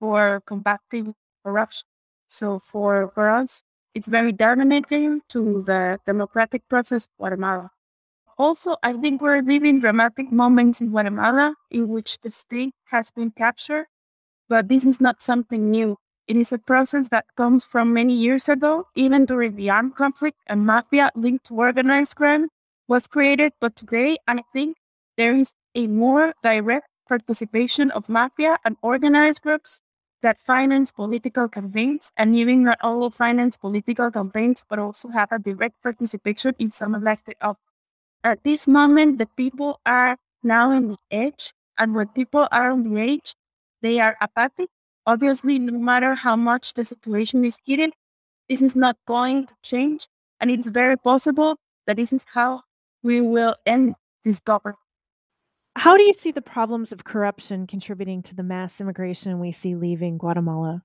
for 0.00 0.42
combating 0.46 1.14
corruption. 1.44 1.86
So 2.26 2.58
for, 2.58 3.12
for 3.14 3.30
us, 3.30 3.62
it's 3.94 4.08
very 4.08 4.32
damaging 4.32 5.20
to 5.28 5.62
the 5.64 6.00
democratic 6.06 6.66
process 6.68 7.04
of 7.04 7.10
Guatemala. 7.18 7.70
Also, 8.38 8.76
I 8.82 8.94
think 8.94 9.20
we're 9.20 9.42
living 9.42 9.80
dramatic 9.80 10.32
moments 10.32 10.80
in 10.80 10.90
Guatemala 10.90 11.54
in 11.70 11.88
which 11.88 12.18
the 12.22 12.30
state 12.30 12.72
has 12.86 13.10
been 13.10 13.30
captured, 13.30 13.86
but 14.48 14.68
this 14.68 14.86
is 14.86 15.00
not 15.00 15.20
something 15.20 15.70
new. 15.70 15.98
It 16.26 16.36
is 16.36 16.50
a 16.52 16.58
process 16.58 17.08
that 17.10 17.26
comes 17.36 17.64
from 17.64 17.92
many 17.92 18.14
years 18.14 18.48
ago, 18.48 18.86
even 18.94 19.26
during 19.26 19.56
the 19.56 19.68
armed 19.68 19.94
conflict 19.94 20.38
and 20.46 20.64
mafia 20.64 21.10
linked 21.14 21.46
to 21.46 21.54
organized 21.54 22.16
crime 22.16 22.48
was 22.90 23.06
created. 23.06 23.52
But 23.60 23.76
today, 23.76 24.18
I 24.26 24.42
think 24.52 24.76
there 25.16 25.32
is 25.32 25.54
a 25.76 25.86
more 25.86 26.34
direct 26.42 26.88
participation 27.08 27.90
of 27.92 28.08
mafia 28.08 28.58
and 28.64 28.76
organized 28.82 29.42
groups 29.42 29.80
that 30.22 30.38
finance 30.38 30.90
political 30.90 31.48
campaigns 31.48 32.12
and 32.16 32.34
even 32.36 32.64
not 32.64 32.78
only 32.82 33.10
finance 33.10 33.56
political 33.56 34.10
campaigns, 34.10 34.64
but 34.68 34.78
also 34.78 35.08
have 35.08 35.30
a 35.32 35.38
direct 35.38 35.80
participation 35.82 36.54
in 36.58 36.70
some 36.70 36.94
elected 36.94 37.36
office. 37.40 37.62
At 38.22 38.42
this 38.44 38.66
moment, 38.66 39.18
the 39.18 39.26
people 39.26 39.80
are 39.86 40.18
now 40.42 40.72
in 40.72 40.88
the 40.88 40.98
edge, 41.10 41.54
and 41.78 41.94
when 41.94 42.08
people 42.08 42.48
are 42.52 42.70
on 42.70 42.82
the 42.82 43.00
edge, 43.00 43.34
they 43.80 44.00
are 44.00 44.16
apathic. 44.20 44.68
Obviously, 45.06 45.58
no 45.58 45.78
matter 45.78 46.14
how 46.16 46.36
much 46.36 46.74
the 46.74 46.84
situation 46.84 47.44
is 47.44 47.58
heated, 47.64 47.92
this 48.48 48.60
is 48.60 48.76
not 48.76 48.96
going 49.06 49.46
to 49.46 49.54
change, 49.62 50.08
and 50.38 50.50
it's 50.50 50.68
very 50.68 50.98
possible 50.98 51.56
that 51.86 51.96
this 51.96 52.12
is 52.12 52.26
how 52.34 52.62
we 53.02 53.20
will 53.20 53.56
end 53.66 53.94
this 54.24 54.40
government. 54.40 54.78
How 55.76 55.96
do 55.96 56.02
you 56.02 56.12
see 56.12 56.32
the 56.32 56.42
problems 56.42 56.92
of 56.92 57.04
corruption 57.04 57.66
contributing 57.66 58.22
to 58.24 58.34
the 58.34 58.42
mass 58.42 58.80
immigration 58.80 59.38
we 59.38 59.52
see 59.52 59.74
leaving 59.74 60.18
Guatemala? 60.18 60.82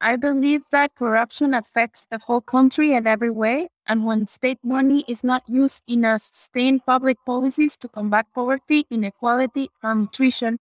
I 0.00 0.16
believe 0.16 0.62
that 0.70 0.94
corruption 0.94 1.54
affects 1.54 2.06
the 2.10 2.18
whole 2.18 2.42
country 2.42 2.92
in 2.92 3.06
every 3.06 3.30
way. 3.30 3.68
And 3.86 4.04
when 4.04 4.26
state 4.26 4.58
money 4.62 5.04
is 5.08 5.24
not 5.24 5.42
used 5.48 5.82
in 5.86 6.04
a 6.04 6.18
sustained 6.18 6.84
public 6.84 7.16
policies 7.24 7.76
to 7.78 7.88
combat 7.88 8.26
poverty, 8.34 8.86
inequality, 8.90 9.70
and 9.82 10.02
nutrition, 10.02 10.58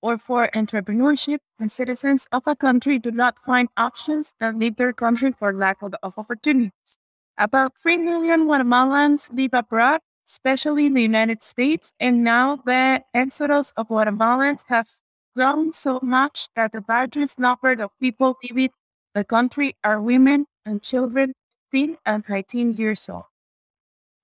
or 0.00 0.16
for 0.16 0.48
entrepreneurship, 0.54 1.38
the 1.58 1.68
citizens 1.68 2.28
of 2.30 2.42
a 2.46 2.54
country 2.54 2.98
do 2.98 3.10
not 3.10 3.38
find 3.38 3.68
options 3.76 4.32
and 4.40 4.58
leave 4.58 4.76
their 4.76 4.92
country 4.92 5.32
for 5.32 5.52
lack 5.52 5.82
of, 5.82 5.94
of 6.02 6.16
opportunities. 6.16 6.98
About 7.38 7.72
3 7.82 7.98
million 7.98 8.46
Guatemalans 8.46 9.28
live 9.32 9.54
abroad 9.54 10.00
especially 10.26 10.86
in 10.86 10.94
the 10.94 11.02
United 11.02 11.42
States. 11.42 11.92
And 12.00 12.24
now 12.24 12.56
the 12.56 13.02
exodus 13.14 13.72
of 13.76 13.88
Guatemalans 13.88 14.64
has 14.68 15.02
grown 15.36 15.72
so 15.72 16.00
much 16.02 16.48
that 16.56 16.72
the 16.72 16.84
largest 16.88 17.38
number 17.38 17.72
of 17.72 17.90
people 18.00 18.36
leaving 18.42 18.70
the 19.14 19.24
country 19.24 19.76
are 19.84 20.00
women 20.00 20.46
and 20.64 20.82
children 20.82 21.34
15 21.70 21.98
and 22.06 22.24
18 22.28 22.74
years 22.74 23.08
old. 23.08 23.24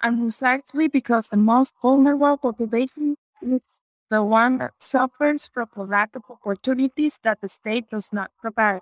And 0.01 0.19
precisely 0.21 0.89
because 0.89 1.29
the 1.29 1.37
most 1.37 1.75
vulnerable 1.83 2.37
population 2.37 3.17
is 3.43 3.81
the 4.11 4.23
one 4.23 4.59
that 4.59 4.73
suffers 4.79 5.51
from 5.53 5.69
the 5.75 5.83
lack 5.83 6.15
of 6.17 6.23
opportunities 6.31 7.19
that 7.25 7.41
the 7.41 7.49
state 7.49 7.91
does 7.91 8.13
not 8.13 8.31
provide. 8.41 8.81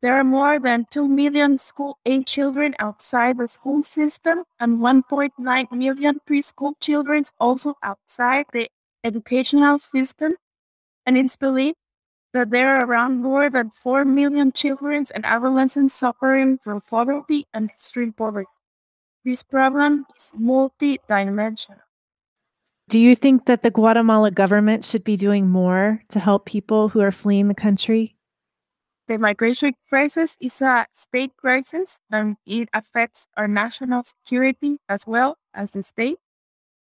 There 0.00 0.14
are 0.14 0.24
more 0.24 0.60
than 0.60 0.86
2 0.90 1.08
million 1.08 1.58
school 1.58 1.98
age 2.06 2.26
children 2.26 2.76
outside 2.78 3.38
the 3.38 3.48
school 3.48 3.82
system 3.82 4.44
and 4.60 4.78
1.9 4.78 5.72
million 5.72 6.20
preschool 6.24 6.74
children 6.80 7.24
also 7.40 7.74
outside 7.82 8.46
the 8.52 8.68
educational 9.02 9.80
system. 9.80 10.36
And 11.04 11.18
it's 11.18 11.36
believed 11.36 11.76
that 12.32 12.50
there 12.50 12.76
are 12.76 12.84
around 12.84 13.22
more 13.22 13.50
than 13.50 13.70
4 13.70 14.04
million 14.04 14.52
children 14.52 15.04
and 15.12 15.26
adolescents 15.26 15.94
suffering 15.94 16.58
from 16.58 16.80
poverty 16.80 17.46
and 17.52 17.68
extreme 17.70 18.12
poverty. 18.12 18.46
This 19.24 19.42
problem 19.42 20.06
is 20.16 20.30
multidimensional. 20.38 21.80
Do 22.88 23.00
you 23.00 23.16
think 23.16 23.46
that 23.46 23.62
the 23.62 23.70
Guatemala 23.70 24.30
government 24.30 24.84
should 24.84 25.02
be 25.02 25.16
doing 25.16 25.48
more 25.48 26.02
to 26.08 26.20
help 26.20 26.46
people 26.46 26.90
who 26.90 27.00
are 27.00 27.10
fleeing 27.10 27.48
the 27.48 27.54
country? 27.54 28.17
The 29.08 29.16
migration 29.16 29.72
crisis 29.88 30.36
is 30.38 30.60
a 30.60 30.86
state 30.92 31.32
crisis 31.38 31.98
and 32.10 32.36
it 32.44 32.68
affects 32.74 33.26
our 33.38 33.48
national 33.48 34.04
security 34.04 34.76
as 34.86 35.06
well 35.06 35.38
as 35.54 35.70
the 35.70 35.82
state. 35.82 36.18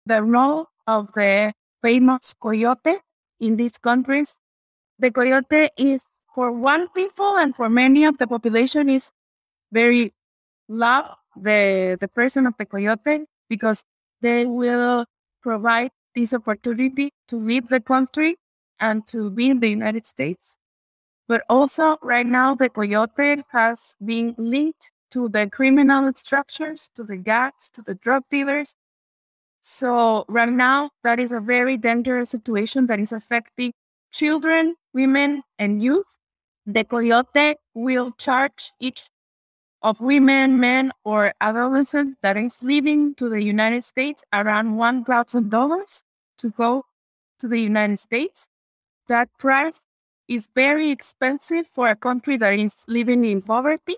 The 0.05 0.23
role 0.23 0.69
of 0.88 1.12
the 1.15 1.51
famous 1.81 2.33
coyote 2.33 2.99
in 3.41 3.57
these 3.57 3.77
countries. 3.77 4.38
The 4.97 5.12
coyote 5.12 5.69
is 5.77 6.05
for 6.33 6.53
one 6.53 6.88
people 6.95 7.36
and 7.38 7.53
for 7.53 7.69
many 7.69 8.05
of 8.05 8.17
the 8.17 8.27
population 8.27 8.88
is 8.88 9.12
very 9.73 10.13
love 10.69 11.17
the 11.36 11.97
the 11.99 12.07
person 12.07 12.47
of 12.47 12.55
the 12.57 12.65
coyote 12.65 13.25
because 13.49 13.83
they 14.21 14.45
will 14.45 15.05
provide 15.41 15.91
this 16.15 16.33
opportunity 16.33 17.12
to 17.27 17.36
leave 17.36 17.67
the 17.67 17.81
country 17.81 18.38
and 18.79 19.05
to 19.07 19.29
be 19.29 19.49
in 19.49 19.59
the 19.59 19.69
United 19.69 20.05
States. 20.05 20.55
But 21.27 21.43
also 21.49 21.97
right 22.01 22.25
now 22.25 22.55
the 22.55 22.69
coyote 22.69 23.43
has 23.51 23.95
been 24.03 24.36
linked 24.38 24.91
to 25.12 25.29
the 25.29 25.49
criminal 25.49 26.12
structures, 26.13 26.89
to 26.95 27.03
the 27.03 27.17
gangs, 27.17 27.69
to 27.73 27.81
the 27.81 27.95
drug 27.95 28.23
dealers. 28.29 28.75
So 29.62 30.25
right 30.27 30.49
now 30.49 30.91
that 31.03 31.19
is 31.19 31.31
a 31.31 31.39
very 31.39 31.77
dangerous 31.77 32.31
situation 32.31 32.88
that 32.88 32.99
is 32.99 33.12
affecting 33.12 33.73
children, 34.12 34.75
women, 34.93 35.43
and 35.57 35.81
youth. 35.81 36.17
The 36.65 36.83
coyote 36.83 37.55
will 37.73 38.12
charge 38.17 38.71
each 38.79 39.09
of 39.81 39.99
women, 39.99 40.59
men, 40.59 40.91
or 41.03 41.33
adolescents 41.41 42.17
that 42.21 42.38
is 42.38 42.63
leaving 42.63 43.15
to 43.15 43.29
the 43.29 43.43
United 43.43 43.83
States 43.83 44.23
around 44.31 44.75
$1,000 44.75 46.03
to 46.38 46.49
go 46.51 46.86
to 47.39 47.47
the 47.47 47.59
United 47.59 47.99
States. 47.99 48.47
That 49.09 49.29
price 49.38 49.88
is 50.27 50.47
very 50.55 50.89
expensive 50.91 51.67
for 51.67 51.88
a 51.88 51.95
country 51.95 52.38
that 52.38 52.53
is 52.53 52.86
living 52.88 53.25
in 53.25 53.41
poverty. 53.41 53.95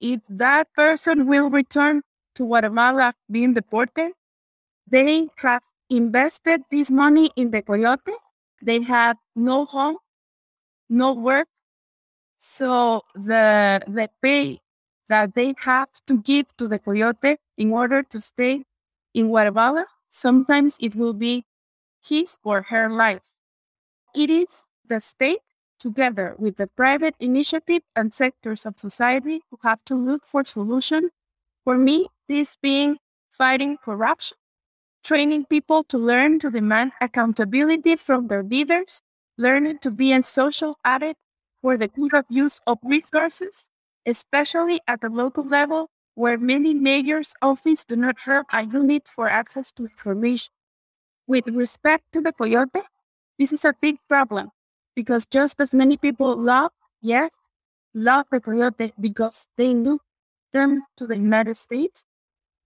If 0.00 0.20
that 0.28 0.72
person 0.74 1.26
will 1.26 1.50
return 1.50 2.02
to 2.36 2.44
Guatemala 2.46 3.14
being 3.30 3.54
deported, 3.54 4.12
they 4.86 5.28
have 5.36 5.62
invested 5.90 6.62
this 6.70 6.90
money 6.90 7.30
in 7.36 7.50
the 7.50 7.62
coyote. 7.62 8.12
They 8.62 8.82
have 8.82 9.16
no 9.36 9.64
home, 9.64 9.98
no 10.88 11.12
work. 11.12 11.48
So 12.38 13.02
the 13.14 13.82
the 13.86 14.08
pay 14.22 14.60
that 15.08 15.34
they 15.34 15.54
have 15.60 15.88
to 16.06 16.18
give 16.18 16.56
to 16.56 16.68
the 16.68 16.78
coyote 16.78 17.36
in 17.58 17.72
order 17.72 18.02
to 18.04 18.20
stay 18.20 18.64
in 19.14 19.28
Guatemala, 19.28 19.86
sometimes 20.08 20.76
it 20.80 20.94
will 20.94 21.12
be 21.12 21.44
his 22.02 22.38
or 22.44 22.62
her 22.62 22.88
life. 22.88 23.36
It 24.14 24.30
is 24.30 24.64
the 24.88 25.00
state, 25.00 25.40
together 25.80 26.36
with 26.38 26.56
the 26.56 26.68
private 26.68 27.14
initiative 27.18 27.82
and 27.96 28.12
sectors 28.14 28.66
of 28.66 28.78
society, 28.78 29.42
who 29.50 29.58
have 29.64 29.84
to 29.86 29.96
look 29.96 30.24
for 30.24 30.44
solutions. 30.44 31.10
For 31.64 31.78
me, 31.78 32.08
this 32.28 32.56
being 32.62 32.98
fighting 33.30 33.78
corruption, 33.78 34.36
training 35.02 35.46
people 35.46 35.82
to 35.84 35.98
learn 35.98 36.38
to 36.40 36.50
demand 36.50 36.92
accountability 37.00 37.96
from 37.96 38.28
their 38.28 38.42
leaders, 38.42 39.00
learning 39.38 39.78
to 39.78 39.90
be 39.90 40.12
a 40.12 40.22
social 40.22 40.78
addict 40.84 41.18
for 41.62 41.76
the 41.76 41.88
good 41.88 42.12
use 42.28 42.60
of 42.66 42.78
resources, 42.84 43.68
especially 44.06 44.80
at 44.86 45.00
the 45.00 45.08
local 45.08 45.44
level 45.44 45.88
where 46.14 46.38
many 46.38 46.74
mayors' 46.74 47.34
offices 47.40 47.84
do 47.84 47.96
not 47.96 48.18
have 48.20 48.44
a 48.52 48.64
unit 48.64 49.08
for 49.08 49.28
access 49.28 49.72
to 49.72 49.84
information. 49.84 50.52
With 51.26 51.48
respect 51.48 52.04
to 52.12 52.20
the 52.20 52.32
coyote, 52.32 52.82
this 53.38 53.52
is 53.52 53.64
a 53.64 53.74
big 53.80 53.96
problem 54.08 54.50
because 55.00 55.26
just 55.26 55.60
as 55.60 55.72
many 55.74 55.96
people 55.96 56.36
love, 56.36 56.72
yes, 57.00 57.32
love 57.94 58.26
the 58.30 58.40
coyote 58.40 58.92
because 59.00 59.48
they 59.56 59.72
knew 59.74 60.00
them 60.52 60.82
to 60.96 61.06
the 61.06 61.16
United 61.16 61.56
States, 61.56 62.04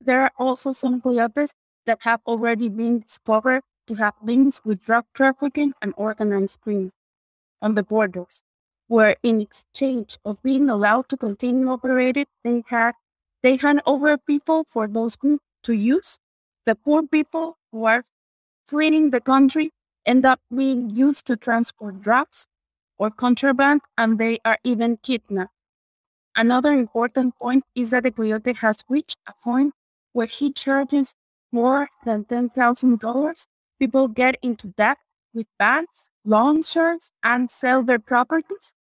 there 0.01 0.23
are 0.23 0.33
also 0.39 0.73
some 0.73 1.01
coyotes 1.01 1.55
that 1.87 2.01
have 2.03 2.21
already 2.27 2.69
been 2.69 3.01
discovered 3.01 3.63
to 3.89 3.95
have 3.97 4.15
links 4.23 4.61
with 4.65 4.83
drug 4.85 5.05
trafficking 5.15 5.73
and 5.83 5.95
organized 5.97 6.61
crime 6.63 6.91
on 7.63 7.75
the 7.75 7.83
borders 7.83 8.43
where 8.87 9.17
in 9.23 9.41
exchange 9.41 10.19
of 10.25 10.43
being 10.43 10.69
allowed 10.69 11.09
to 11.09 11.17
continue 11.17 11.69
operating, 11.69 12.27
they 12.45 12.63
had 12.69 12.93
they 13.43 13.57
hand 13.57 13.81
over 13.87 14.17
people 14.19 14.65
for 14.65 14.87
those 14.89 15.17
groups 15.17 15.45
to 15.65 15.73
use. 15.75 16.19
The 16.67 16.75
poor 16.75 17.03
people 17.07 17.59
who 17.73 17.85
are 17.85 18.05
fleeing 18.69 19.11
the 19.11 19.21
country 19.21 19.73
end 20.07 20.25
up 20.25 20.41
being 20.55 20.91
used 20.91 21.27
to 21.27 21.37
transport 21.37 22.01
drugs 22.01 22.49
or 22.99 23.11
contraband, 23.11 23.81
and 23.99 24.19
they 24.19 24.39
are 24.45 24.59
even 24.65 24.99
kidnapped. 24.99 25.53
Another 26.37 26.73
important 26.73 27.37
point 27.37 27.65
is 27.75 27.91
that 27.91 28.03
the 28.03 28.11
coyote 28.11 28.55
has 28.55 28.85
reached 28.89 29.19
a 29.27 29.33
point 29.43 29.75
where 30.13 30.27
he 30.27 30.53
charges 30.53 31.15
more 31.53 31.89
than 32.05 32.25
$10,000. 32.25 33.47
People 33.79 34.09
get 34.09 34.37
into 34.43 34.69
debt 34.69 34.99
with 35.33 35.47
banks 35.59 36.07
loan 36.25 36.63
sharks 36.63 37.13
and 37.23 37.51
sell 37.51 37.83
their 37.83 37.99
properties. 37.99 38.73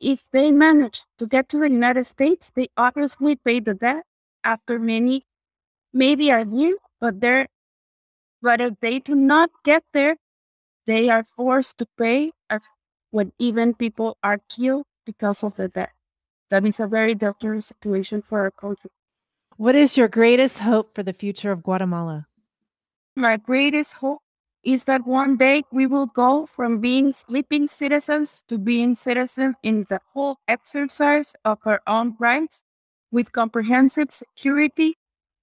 If 0.00 0.24
they 0.32 0.50
manage 0.50 1.04
to 1.18 1.26
get 1.26 1.48
to 1.50 1.58
the 1.58 1.70
United 1.70 2.04
States, 2.04 2.50
they 2.54 2.68
obviously 2.76 3.36
pay 3.36 3.60
the 3.60 3.74
debt 3.74 4.04
after 4.44 4.78
many, 4.78 5.26
maybe 5.92 6.30
a 6.30 6.44
year, 6.44 6.76
but 7.00 7.20
they're, 7.20 7.48
but 8.42 8.60
if 8.60 8.74
they 8.80 8.98
do 9.00 9.14
not 9.14 9.50
get 9.64 9.84
there, 9.92 10.16
they 10.88 11.10
are 11.10 11.22
forced 11.22 11.76
to 11.76 11.86
pay 11.98 12.32
when 13.10 13.32
even 13.38 13.74
people 13.74 14.16
are 14.22 14.40
killed 14.48 14.86
because 15.04 15.44
of 15.44 15.56
the 15.56 15.68
debt. 15.68 15.92
That 16.48 16.64
is 16.64 16.80
a 16.80 16.86
very 16.86 17.14
dangerous 17.14 17.66
situation 17.66 18.22
for 18.22 18.40
our 18.40 18.50
country. 18.50 18.90
What 19.58 19.74
is 19.74 19.98
your 19.98 20.08
greatest 20.08 20.60
hope 20.60 20.94
for 20.94 21.02
the 21.02 21.12
future 21.12 21.52
of 21.52 21.62
Guatemala? 21.62 22.26
My 23.14 23.36
greatest 23.36 23.94
hope 24.00 24.22
is 24.64 24.84
that 24.84 25.06
one 25.06 25.36
day 25.36 25.62
we 25.70 25.86
will 25.86 26.06
go 26.06 26.46
from 26.46 26.80
being 26.80 27.12
sleeping 27.12 27.68
citizens 27.68 28.42
to 28.48 28.56
being 28.56 28.94
citizens 28.94 29.56
in 29.62 29.84
the 29.90 30.00
whole 30.14 30.38
exercise 30.48 31.34
of 31.44 31.58
our 31.66 31.82
own 31.86 32.16
rights 32.18 32.64
with 33.10 33.32
comprehensive 33.32 34.10
security, 34.10 34.96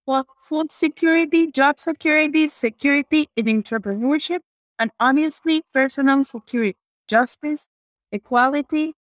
well, 0.07 0.25
food 0.43 0.71
security, 0.71 1.51
job 1.51 1.79
security, 1.79 2.47
security 2.47 3.27
in 3.35 3.45
entrepreneurship, 3.45 4.39
and 4.79 4.91
obviously 4.99 5.63
personal 5.73 6.23
security, 6.23 6.77
justice, 7.07 7.67
equality, 8.11 8.93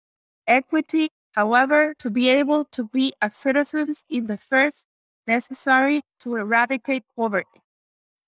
equity. 0.47 1.11
However, 1.33 1.95
to 1.99 2.11
be 2.11 2.29
able 2.29 2.65
to 2.67 2.89
be 2.89 3.15
a 3.23 3.31
citizen 3.31 3.95
in 4.11 4.27
the 4.27 4.37
first 4.39 4.87
necessary 5.27 6.03
to 6.21 6.37
eradicate 6.37 7.05
poverty 7.17 7.63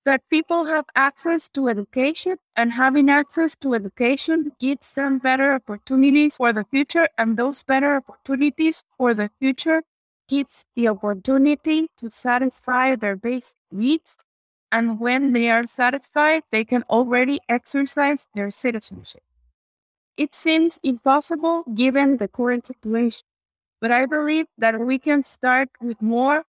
that 0.05 0.23
people 0.31 0.67
have 0.67 0.85
access 0.95 1.49
to 1.49 1.69
education 1.69 2.37
and 2.57 2.73
having 2.73 3.09
access 3.09 3.57
to 3.57 3.75
education 3.75 4.53
gives 4.61 4.95
them 4.95 5.19
better 5.19 5.55
opportunities 5.55 6.37
for 6.37 6.53
the 6.53 6.65
future 6.65 7.09
and 7.17 7.37
those 7.37 7.63
better 7.63 7.97
opportunities 7.97 8.83
for 8.99 9.15
the 9.15 9.31
future 9.41 9.83
gives 10.29 10.65
the 10.77 10.89
opportunity 10.89 11.89
to 11.97 12.11
satisfy 12.11 12.95
their 12.95 13.17
basic 13.17 13.57
needs 13.71 14.17
and 14.75 15.01
when 15.01 15.33
they 15.35 15.51
are 15.51 15.67
satisfied 15.67 16.43
they 16.53 16.65
can 16.67 16.85
already 16.91 17.41
exercise 17.49 18.27
their 18.35 18.51
citizenship. 18.51 19.23
It 20.17 20.35
seems 20.35 20.81
impossible 20.83 21.65
given 21.75 22.19
the 22.19 22.29
current 22.29 22.67
situation 22.67 23.27
but 23.81 23.93
i 23.93 24.07
believe 24.07 24.47
that 24.59 24.81
we 24.81 24.99
can 24.99 25.23
start 25.25 25.69
with 25.81 26.01
more 26.03 26.45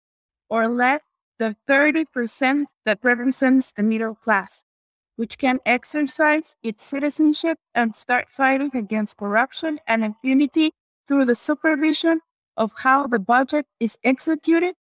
or 0.50 0.68
less 0.68 1.02
the 1.40 1.56
30% 1.70 2.66
that 2.86 3.00
represents 3.04 3.72
the 3.74 3.84
middle 3.84 4.16
class, 4.16 4.64
which 5.18 5.38
can 5.38 5.60
exercise 5.66 6.56
its 6.64 6.84
citizenship 6.84 7.60
and 7.76 7.96
start 7.96 8.30
fighting 8.30 8.72
against 8.76 9.18
corruption 9.18 9.80
and 9.88 10.04
impunity 10.04 10.74
through 11.08 11.26
the 11.26 11.36
supervision 11.36 12.22
of 12.58 12.72
how 12.84 13.08
the 13.08 13.20
budget 13.20 13.68
is 13.80 13.98
executed, 14.04 14.76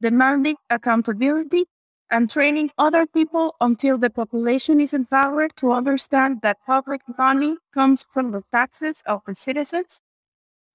demanding 0.00 0.56
accountability, 0.70 1.66
and 2.12 2.30
training 2.30 2.70
other 2.78 3.06
people 3.06 3.56
until 3.60 3.98
the 3.98 4.10
population 4.10 4.80
is 4.80 4.94
empowered 4.94 5.56
to 5.56 5.72
understand 5.72 6.40
that 6.42 6.58
public 6.66 7.02
money 7.18 7.56
comes 7.74 8.06
from 8.12 8.30
the 8.32 8.44
taxes 8.52 9.02
of 9.06 9.22
the 9.26 9.34
citizens 9.34 10.00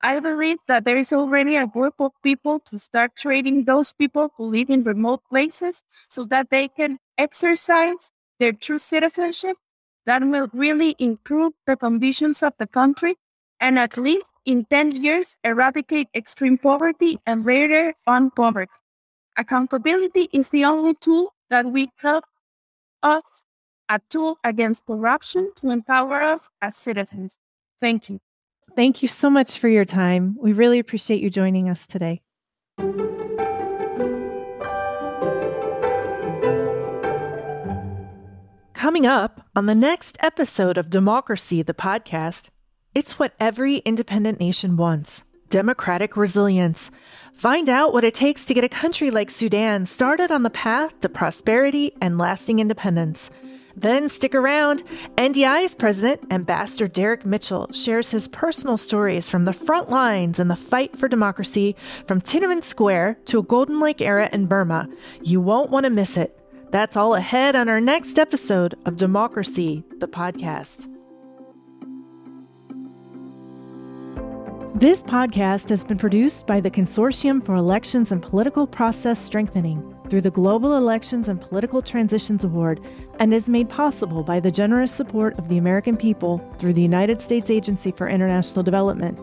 I 0.02 0.20
believe 0.20 0.60
that 0.68 0.86
there 0.86 0.98
is 0.98 1.12
already 1.12 1.56
a 1.56 1.68
group 1.68 1.96
of 2.00 2.12
people 2.24 2.60
to 2.62 2.78
start 2.78 3.16
training 3.16 3.66
those 3.66 3.94
people 3.94 4.32
who 4.38 4.46
live 4.46 4.70
in 4.70 4.84
remote 4.84 5.22
places 5.30 5.84
so 6.08 6.24
that 6.26 6.50
they 6.52 6.68
can 6.68 7.00
exercise 7.18 8.12
their 8.40 8.54
true 8.54 8.78
citizenship 8.80 9.58
that 10.06 10.24
will 10.24 10.50
really 10.54 10.96
improve 11.00 11.54
the 11.66 11.76
conditions 11.76 12.44
of 12.44 12.54
the 12.60 12.68
country 12.68 13.16
and 13.60 13.80
at 13.80 13.98
least 13.98 14.30
in 14.46 14.66
10 14.66 15.04
years 15.04 15.38
eradicate 15.44 16.10
extreme 16.14 16.58
poverty 16.60 17.20
and 17.26 17.44
later 17.46 17.94
on 18.06 18.30
poverty. 18.30 18.72
Accountability 19.38 20.30
is 20.34 20.50
the 20.50 20.66
only 20.66 20.96
tool 20.96 21.34
that 21.52 21.72
will 21.72 21.88
help 21.98 22.26
us 23.04 23.44
a 23.88 24.02
tool 24.10 24.40
against 24.44 24.86
corruption 24.88 25.52
to 25.58 25.70
empower 25.70 26.22
us 26.22 26.50
as 26.60 26.76
citizens. 26.76 27.38
Thank 27.80 28.10
you. 28.10 28.20
Thank 28.76 29.02
you 29.04 29.08
so 29.08 29.30
much 29.30 29.60
for 29.60 29.70
your 29.70 29.86
time. 29.86 30.36
We 30.40 30.54
really 30.54 30.80
appreciate 30.80 31.22
you 31.22 31.30
joining 31.30 31.70
us 31.70 31.86
today. 31.86 32.22
Coming 38.74 39.06
up 39.06 39.48
on 39.56 39.68
the 39.68 39.76
next 39.76 40.18
episode 40.20 40.78
of 40.78 40.90
Democracy, 40.90 41.62
the 41.62 41.74
podcast, 41.74 42.50
it's 42.96 43.20
what 43.20 43.36
every 43.40 43.78
independent 43.78 44.40
nation 44.40 44.78
wants 44.78 45.24
democratic 45.50 46.18
resilience. 46.18 46.92
Find 47.34 47.70
out 47.70 47.94
what 47.94 48.04
it 48.04 48.16
takes 48.16 48.46
to 48.46 48.54
get 48.54 48.64
a 48.64 48.70
country 48.70 49.12
like 49.12 49.30
Sudan 49.30 49.86
started 49.86 50.32
on 50.32 50.44
the 50.44 50.50
path 50.50 51.00
to 51.02 51.10
prosperity 51.10 51.94
and 52.02 52.18
lasting 52.18 52.60
independence. 52.60 53.30
Then 53.76 54.10
stick 54.10 54.34
around. 54.34 54.84
NDI's 55.18 55.76
president, 55.76 56.22
Ambassador 56.32 56.88
Derek 56.88 57.28
Mitchell, 57.28 57.72
shares 57.72 58.10
his 58.10 58.28
personal 58.28 58.76
stories 58.76 59.30
from 59.30 59.46
the 59.46 59.54
front 59.54 59.90
lines 59.90 60.40
in 60.40 60.48
the 60.48 60.56
fight 60.56 60.98
for 60.98 61.08
democracy 61.08 61.76
from 62.08 62.20
Tiananmen 62.20 62.64
Square 62.64 63.20
to 63.26 63.38
a 63.38 63.44
Golden 63.44 63.80
Lake 63.80 64.02
era 64.02 64.30
in 64.34 64.48
Burma. 64.48 64.90
You 65.22 65.42
won't 65.42 65.70
want 65.70 65.84
to 65.84 65.92
miss 65.92 66.18
it. 66.18 66.36
That's 66.72 66.98
all 66.98 67.14
ahead 67.14 67.56
on 67.56 67.70
our 67.70 67.80
next 67.80 68.18
episode 68.18 68.74
of 68.86 68.98
Democracy, 68.98 69.84
the 70.00 70.08
podcast. 70.08 70.92
This 74.76 75.02
podcast 75.02 75.70
has 75.70 75.84
been 75.84 75.98
produced 75.98 76.46
by 76.46 76.60
the 76.60 76.70
Consortium 76.70 77.44
for 77.44 77.56
Elections 77.56 78.12
and 78.12 78.22
Political 78.22 78.68
Process 78.68 79.20
Strengthening 79.20 79.96
through 80.08 80.22
the 80.22 80.30
Global 80.30 80.76
Elections 80.76 81.28
and 81.30 81.42
Political 81.42 81.82
Transitions 81.82 82.44
Award 82.44 82.80
and 83.18 83.34
is 83.34 83.48
made 83.48 83.70
possible 83.70 84.22
by 84.22 84.40
the 84.40 84.52
generous 84.52 84.92
support 84.92 85.40
of 85.40 85.48
the 85.48 85.58
American 85.58 85.98
people 85.98 86.40
through 86.60 86.74
the 86.74 86.82
United 86.82 87.22
States 87.24 87.50
Agency 87.50 87.92
for 87.92 88.08
International 88.08 88.62
Development. 88.62 89.18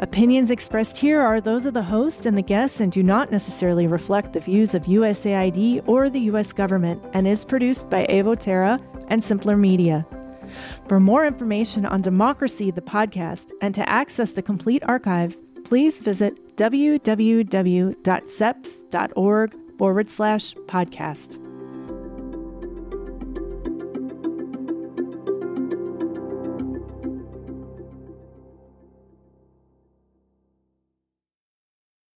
Opinions 0.00 0.50
expressed 0.50 0.98
here 0.98 1.20
are 1.20 1.40
those 1.40 1.64
of 1.64 1.72
the 1.72 1.82
host 1.82 2.26
and 2.26 2.36
the 2.36 2.42
guests 2.42 2.80
and 2.80 2.92
do 2.92 3.02
not 3.02 3.30
necessarily 3.30 3.86
reflect 3.86 4.34
the 4.34 4.40
views 4.40 4.74
of 4.74 4.84
USAID 4.84 5.88
or 5.88 6.10
the 6.10 6.20
U.S. 6.20 6.52
government 6.52 7.02
and 7.14 7.26
is 7.26 7.44
produced 7.44 7.88
by 7.88 8.04
Evo 8.06 8.38
Terra 8.38 8.78
and 9.08 9.24
Simpler 9.24 9.56
Media. 9.56 10.04
For 10.88 11.00
more 11.00 11.26
information 11.26 11.86
on 11.86 12.02
Democracy, 12.02 12.70
the 12.70 12.80
podcast, 12.80 13.50
and 13.60 13.74
to 13.74 13.88
access 13.88 14.32
the 14.32 14.42
complete 14.42 14.82
archives, 14.86 15.36
please 15.64 15.96
visit 15.98 16.56
www.cepps.org 16.56 17.14
forward 19.78 20.10
slash 20.10 20.54
podcast. 20.66 21.43